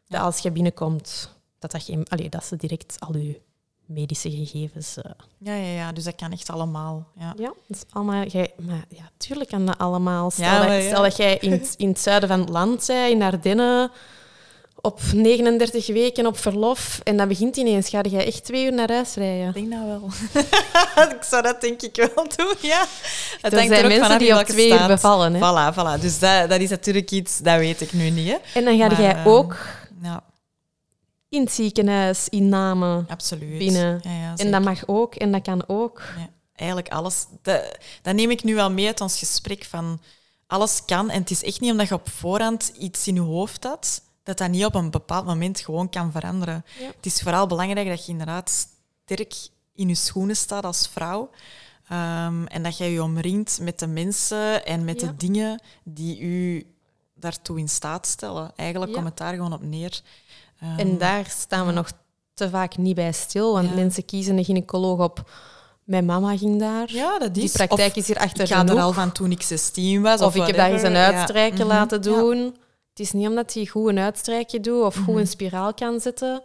[0.09, 3.41] Dat als je binnenkomt, dat, dat, geen, allee, dat ze direct al je
[3.87, 4.97] medische gegevens...
[4.97, 7.07] eh, Ja, ja, ja, dus dat kan echt allemaal.
[7.19, 7.35] Ja.
[7.37, 8.25] ja, dat is allemaal...
[8.27, 10.31] Jij, maar ja, tuurlijk kan dat allemaal.
[10.31, 10.89] Stel, Ja, dat, maar ja.
[10.89, 13.91] stel dat jij in, het- in het zuiden van het land bent, in Ardennen,
[14.81, 18.93] op 39 weken op verlof, en dat begint ineens, ga jij echt twee uur naar
[18.93, 19.49] huis rijden.
[19.49, 20.09] Ik denk dat wel.
[21.17, 22.87] ik zou dat denk ik wel doen, ja.
[23.41, 25.35] Het Er zijn mensen die op twee uur bevallen.
[25.35, 25.39] Hè?
[25.41, 26.01] Voilà, voilà.
[26.01, 28.29] Dus dat, dat is natuurlijk iets, dat weet ik nu niet.
[28.29, 28.37] Hè.
[28.55, 29.57] En dan ga jij ehm, ook
[30.03, 30.25] Ja,
[31.29, 33.07] in het ziekenhuis, in Namen.
[33.09, 33.59] absoluut.
[33.59, 34.01] Binnen.
[34.03, 36.03] Ja, ja, En dat mag ook en dat kan ook.
[36.17, 37.27] Ja, eigenlijk alles.
[37.43, 40.01] Dat, dat neem ik nu wel mee uit ons gesprek van
[40.47, 41.11] alles kan.
[41.11, 44.39] En het is echt niet omdat je op voorhand iets in je hoofd had, dat
[44.39, 46.65] dat niet op een bepaald moment gewoon kan veranderen.
[46.79, 46.87] Ja.
[46.97, 48.69] Het is vooral belangrijk dat je inderdaad
[49.05, 49.35] sterk
[49.75, 51.31] in je schoenen staat als vrouw.
[51.89, 55.07] Ehm, en dat je je omringt met de mensen en met Ja.
[55.07, 56.67] de dingen die u
[57.21, 58.53] daartoe in staat stellen.
[58.57, 58.97] Eigenlijk Ja.
[58.97, 60.01] komt het daar gewoon op neer.
[60.61, 61.89] Ehm, En daar staan we nog
[62.35, 63.75] te vaak niet bij stil, want Ja.
[63.75, 65.31] mensen kiezen een gynaecoloog op.
[65.85, 66.93] Mijn mama ging daar.
[66.93, 67.43] ja, dat is.
[67.43, 70.21] Die praktijk Of is hier achter ik ga er al van toen ik 16 was.
[70.21, 70.93] Of, Of, ik heb daar eens een.
[70.93, 71.13] Ja.
[71.13, 71.73] uitstrijkje Mhm.
[71.73, 72.39] laten doen.
[72.91, 75.19] Het is niet omdat hij goed een uitstrijkje doet of goed Mhm.
[75.19, 76.43] een spiraal kan zetten,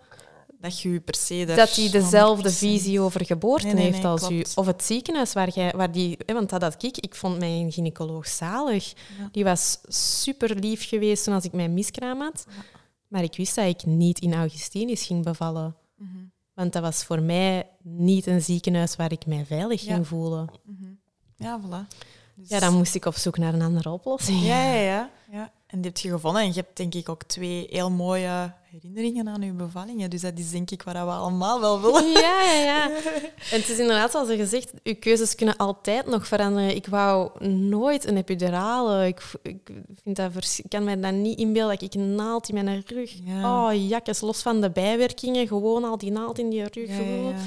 [0.64, 2.53] Dat je per se daar dat hij dezelfde 100%.
[2.53, 4.43] visie over geboorte Nee, nee, heeft nee, als u.
[4.55, 6.18] Of het ziekenhuis waar, jij, waar die...
[6.26, 6.97] hè, Want dat had ik.
[6.97, 8.93] Ik vond mijn gynaecoloog zalig.
[9.20, 9.30] Ja.
[9.32, 12.45] Die was super lief geweest toen als ik mijn miskraam had.
[12.47, 12.64] Ja.
[13.07, 15.76] Maar ik wist dat ik niet in Augustinus ging bevallen.
[15.97, 16.09] Mhm.
[16.53, 19.93] Want dat was voor mij niet een ziekenhuis waar ik mij veilig Ja.
[19.93, 20.49] ging voelen.
[20.66, 20.91] Mhm.
[21.36, 21.88] Ja, voilà.
[22.36, 24.41] Dus- Ja, dan moest ik op zoek naar een andere oplossing.
[24.41, 25.51] Ja, ja, ja, ja.
[25.74, 26.41] En die heb je gevonden.
[26.41, 30.09] En je hebt denk ik ook twee heel mooie herinneringen aan je bevallingen.
[30.09, 32.11] Dus dat is denk ik wat we allemaal wel willen.
[32.21, 32.89] Ja, ja, ja.
[33.51, 36.76] En het is inderdaad, zoals je gezegd, uw keuzes kunnen altijd nog veranderen.
[36.76, 39.07] Ik wou nooit een epidurale.
[39.07, 39.59] Ik, ik,
[40.03, 42.84] vind dat vers- ik kan mij dat niet inbeelden dat ik een naald in mijn
[42.88, 43.11] rug...
[43.24, 43.65] Ja.
[43.67, 46.97] Oh, jakkes, los van de bijwerkingen, gewoon al die naald in die rug Ja, ja,
[46.97, 47.24] voelen.
[47.32, 47.38] ja.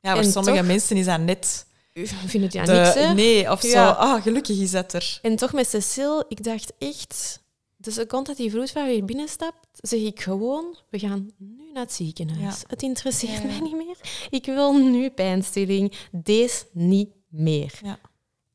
[0.00, 1.66] Ja, voor En sommige toch- mensen is dat net...
[2.00, 3.14] U vindt het ja niks, hè?
[3.14, 3.68] Nee, of Ja.
[3.70, 4.00] zo.
[4.00, 5.18] Ah, gelukkig is dat er.
[5.22, 7.38] En toch met Cecile, ik dacht echt...
[7.76, 11.92] De seconde dat die vroedvrouw hier binnenstapt, zeg ik gewoon, we gaan nu naar het
[11.92, 12.60] ziekenhuis.
[12.60, 12.64] Ja.
[12.66, 13.46] Het interesseert Ja, ja.
[13.46, 13.96] mij niet meer.
[14.30, 15.92] Ik wil nu pijnstilling.
[16.12, 17.78] Deze niet meer.
[17.84, 17.98] Ja.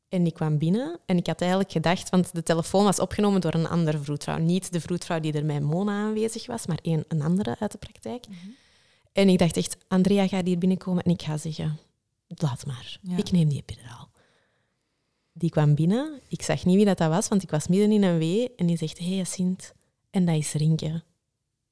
[0.08, 3.54] En ik kwam binnen en ik had eigenlijk gedacht, want de telefoon was opgenomen door
[3.54, 4.38] een andere vroedvrouw.
[4.38, 7.78] Niet de vroedvrouw die er bij Mona aanwezig was, maar een, een andere uit de
[7.78, 8.26] praktijk.
[8.28, 8.36] Mhm.
[9.12, 11.78] En ik dacht echt, Andrea gaat hier binnenkomen en ik ga zeggen,
[12.26, 13.16] laat maar, Ja.
[13.16, 14.10] ik neem die epiduraal.
[15.32, 18.02] Die kwam binnen, ik zag niet wie dat, dat was, want ik was midden in
[18.02, 18.54] een wee.
[18.54, 19.72] En die zegt, hé hey, Sint,
[20.10, 21.02] en dat is Rinke,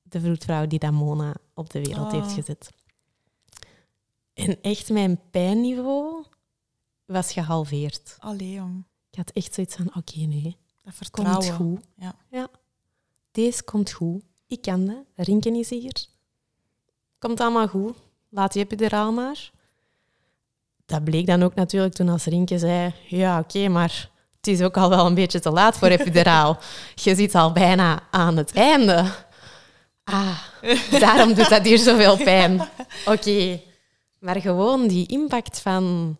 [0.03, 2.21] de vroedvrouw die dat Mona op de wereld Oh.
[2.23, 2.71] heeft gezet.
[4.35, 6.25] En echt, mijn pijnniveau
[7.05, 8.17] was gehalveerd.
[8.19, 8.85] Allee, jong.
[9.11, 11.39] Ik had echt zoiets van, oké, nee, Dat vertrouwen.
[11.47, 11.85] komt goed.
[11.97, 12.15] Ja.
[12.31, 12.51] ja.
[13.31, 14.23] Deze komt goed.
[14.47, 15.05] Ik kan dat.
[15.27, 16.07] Rinken is hier.
[17.19, 17.97] Komt allemaal goed.
[18.29, 19.53] Laat die epiduraal maar.
[20.87, 22.93] Dat bleek dan ook natuurlijk toen als Rinke zei...
[23.09, 26.59] Ja, oké, maar het is ook al wel een beetje te laat voor epiduraal.
[27.05, 29.05] Je zit al bijna aan het einde.
[30.05, 30.39] Ah,
[30.91, 32.69] daarom doet dat hier zoveel pijn.
[33.07, 33.61] Oké.
[34.19, 36.17] Maar gewoon die impact van...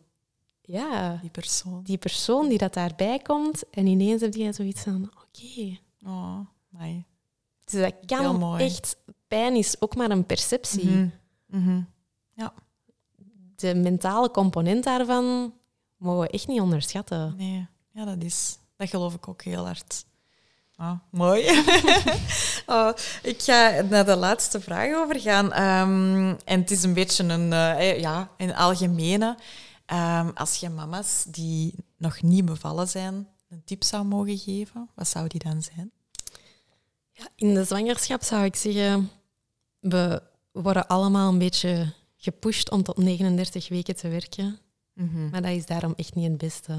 [0.63, 1.81] Ja, Die persoon.
[1.83, 5.79] die persoon die dat daarbij komt en ineens heb je zoiets van, oké.
[6.07, 6.39] Oh,
[6.75, 7.05] amai.
[7.65, 8.97] Dus dat kan echt...
[9.29, 10.85] Pijn is ook maar een perceptie.
[10.91, 11.09] Mhm.
[11.47, 11.81] Mhm.
[13.65, 15.55] De mentale component daarvan
[15.97, 17.35] mogen we echt niet onderschatten.
[17.37, 18.59] Nee, ja, dat is.
[18.77, 20.05] Dat geloof ik ook heel hard.
[20.77, 21.49] Ah, mooi.
[22.67, 22.93] oh,
[23.23, 25.53] ik ga naar de laatste vraag overgaan.
[25.53, 29.37] Ehm, en het is een beetje een, eh, ja, een algemene.
[29.87, 35.09] Ehm, als je mama's die nog niet bevallen zijn, een tip zou mogen geven, wat
[35.09, 35.91] zou die dan zijn?
[37.11, 39.11] Ja, in de zwangerschap zou ik zeggen,
[39.79, 41.93] we worden allemaal een beetje
[42.25, 44.59] gepusht om tot 39 weken te werken.
[45.31, 46.73] Maar dat is daarom echt niet het beste.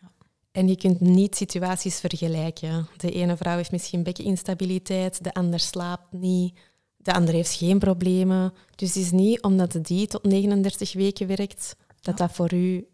[0.00, 0.12] Ja.
[0.50, 2.86] En je kunt niet situaties vergelijken.
[2.96, 6.58] De ene vrouw heeft misschien bekkeninstabiliteit, de ander slaapt niet,
[6.96, 8.54] de andere heeft geen problemen.
[8.74, 12.86] Dus het is niet omdat die tot 39 weken werkt, dat dat voor u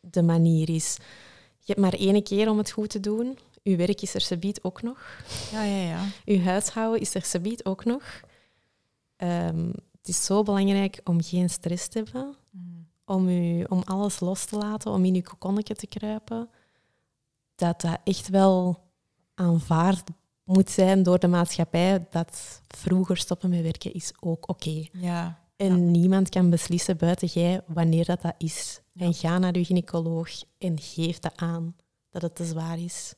[0.00, 0.96] de manier is.
[1.58, 3.38] Je hebt maar één keer om het goed te doen.
[3.62, 5.20] Uw werk is er subiet ook nog.
[5.52, 6.04] Ja, ja, ja.
[6.24, 8.02] Uw huishouden is er subiet ook nog.
[9.16, 9.70] Ehm,
[10.06, 12.36] het is zo belangrijk om geen stress te hebben
[13.04, 16.48] om, u, om alles los te laten, om in uw kokonnetje te kruipen,
[17.54, 18.84] dat dat echt wel
[19.34, 20.10] aanvaard
[20.44, 24.86] moet zijn door de maatschappij dat vroeger stoppen met werken is ook oké.
[24.92, 28.80] Ja, En niemand kan beslissen buiten jij wanneer dat, dat is.
[28.92, 29.06] Ja.
[29.06, 31.76] En ga naar uw gynaecoloog en geef dat aan
[32.10, 33.14] dat het te zwaar is.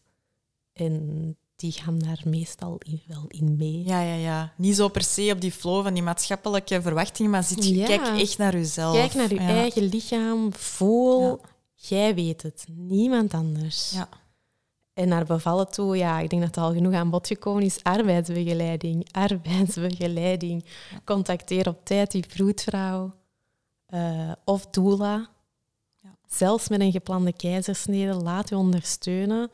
[0.72, 3.82] En die gaan daar meestal in, wel in mee.
[3.84, 4.52] ja, ja, ja.
[4.56, 7.86] Niet zo per se op die flow van die maatschappelijke verwachtingen, maar zit, Ja.
[7.86, 8.94] kijk echt naar jezelf.
[8.96, 9.48] Kijk naar uw Ja.
[9.48, 11.28] eigen lichaam, voel.
[11.28, 11.38] Ja.
[11.74, 13.90] Jij weet het, niemand anders.
[13.90, 14.08] Ja.
[14.94, 17.82] En naar bevallen toe, ja, ik denk dat het al genoeg aan bod gekomen is.
[17.82, 20.64] Arbeidsbegeleiding, arbeidsbegeleiding.
[21.04, 23.14] Contacteer op tijd die vroedvrouw
[23.86, 25.28] eh, of doula.
[26.02, 26.16] Ja.
[26.28, 29.50] Zelfs met een geplande keizersnede, laat u ondersteunen.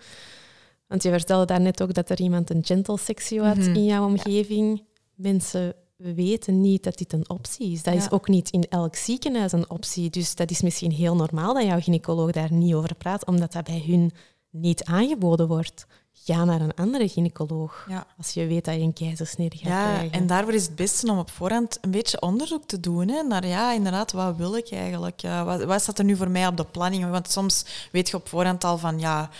[0.94, 3.74] Want je vertelde daarnet ook dat er iemand een gentle sectio had Mhm.
[3.74, 4.84] in jouw omgeving.
[5.14, 7.82] Mensen weten niet dat dit een optie is.
[7.82, 10.10] Dat is ook niet in elk ziekenhuis een optie.
[10.10, 13.64] Dus dat is misschien heel normaal dat jouw gynaecoloog daar niet over praat, omdat dat
[13.64, 14.12] bij hun
[14.50, 15.86] niet aangeboden wordt.
[16.22, 18.06] Ga naar een andere gynaecoloog Ja.
[18.18, 20.12] als je weet dat je een keizersnede gaat Ja, krijgen.
[20.12, 23.08] en daarvoor is het beste om op voorhand een beetje onderzoek te doen.
[23.08, 25.20] Hè, naar ja, inderdaad, wat wil ik eigenlijk?
[25.44, 27.10] Wat, wat staat er nu voor mij op de planning?
[27.10, 29.30] Want soms weet je op voorhand al van ja,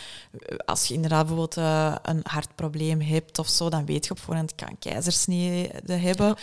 [0.65, 4.55] als je inderdaad bijvoorbeeld eh, een hartprobleem hebt of zo, dan weet je op voorhand
[4.55, 6.37] kan een keizersnede hebben.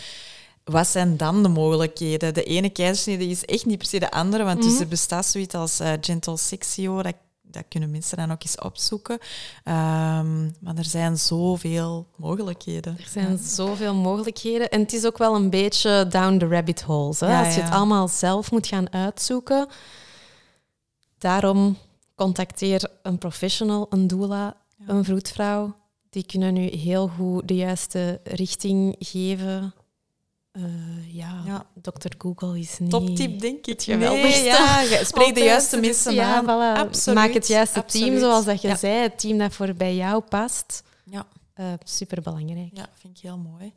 [0.64, 2.34] Wat zijn dan de mogelijkheden?
[2.34, 4.82] De ene keizersnede is echt niet per se de andere, want dus Mhm.
[4.82, 7.16] er bestaat zoiets als eh, gentle sexio, dat,
[7.52, 9.20] dat kunnen mensen dan ook eens opzoeken.
[9.64, 12.98] Ehm, maar er zijn zoveel mogelijkheden.
[12.98, 14.70] Er zijn zoveel mogelijkheden.
[14.70, 17.20] En het is ook wel een beetje down the rabbit holes.
[17.20, 17.28] Hè?
[17.28, 17.76] Ja, Als je het ja.
[17.76, 19.68] allemaal zelf moet gaan uitzoeken.
[21.18, 21.78] Daarom
[22.16, 24.56] contacteer een professional, een doula,
[24.88, 25.76] een vroedvrouw.
[26.10, 29.74] Die kunnen u heel goed de juiste richting geven.
[30.52, 31.66] Eh, ja, Ja.
[31.74, 32.90] dokter Google is niet...
[32.90, 33.66] Toptip, denk ik.
[33.66, 34.44] het geweldigste.
[34.44, 36.44] ja, je spreekt de juiste Dus mensen ja, aan.
[36.44, 36.80] voilà.
[36.80, 38.76] Absoluut, Maak het juiste team, zoals dat je Ja.
[38.76, 38.94] zei.
[39.02, 40.84] Het team dat voor bij jou past.
[41.06, 41.26] Ja.
[41.54, 42.70] Eh superbelangrijk.
[42.74, 43.74] Ja, vind ik heel mooi.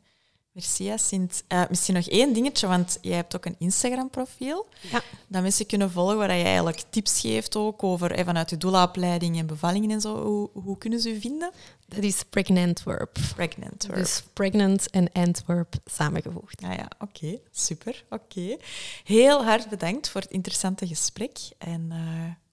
[0.55, 1.43] Merci, Jacint.
[1.47, 4.67] Eh misschien nog één dingetje, want jij hebt ook een Instagram-profiel.
[4.91, 5.01] Ja.
[5.27, 9.37] Dat mensen kunnen volgen, waar je eigenlijk tips geeft ook over eh, vanuit je doula-opleiding
[9.37, 10.23] en bevallingen en zo.
[10.23, 11.51] Hoe, hoe kunnen ze u vinden?
[11.87, 13.17] Dat is Pregnantwerp.
[13.35, 13.85] Pregnant.
[13.85, 13.99] Work.
[13.99, 16.61] Dus pregnant en Antwerp samengevoegd.
[16.61, 17.39] Ja, ja, oké.
[17.51, 18.57] Super, oké.
[19.03, 21.37] Heel hard bedankt voor het interessante gesprek.
[21.57, 21.97] En eh,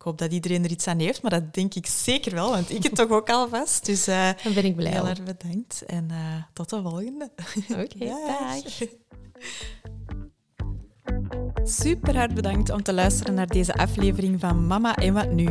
[0.02, 2.70] ik hoop dat iedereen er iets aan heeft, maar dat denk ik zeker wel, want
[2.70, 3.86] ik het toch ook alvast.
[3.86, 4.92] Dus eh, Dan ben ik blij.
[4.92, 6.16] heel erg bedankt en eh,
[6.52, 7.30] tot de volgende.
[7.82, 8.88] Oké, dag.
[11.82, 15.48] Super hard bedankt om te luisteren naar deze aflevering van Mama en Wat Nu.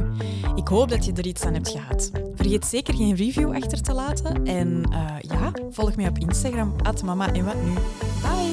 [0.55, 2.11] Ik hoop dat je er iets aan hebt gehad.
[2.35, 4.45] Vergeet zeker geen review achter te laten.
[4.45, 6.75] En eh, ja, volg mij op Instagram,
[7.05, 7.73] Mama en Wat Nu.
[8.21, 8.50] Bye!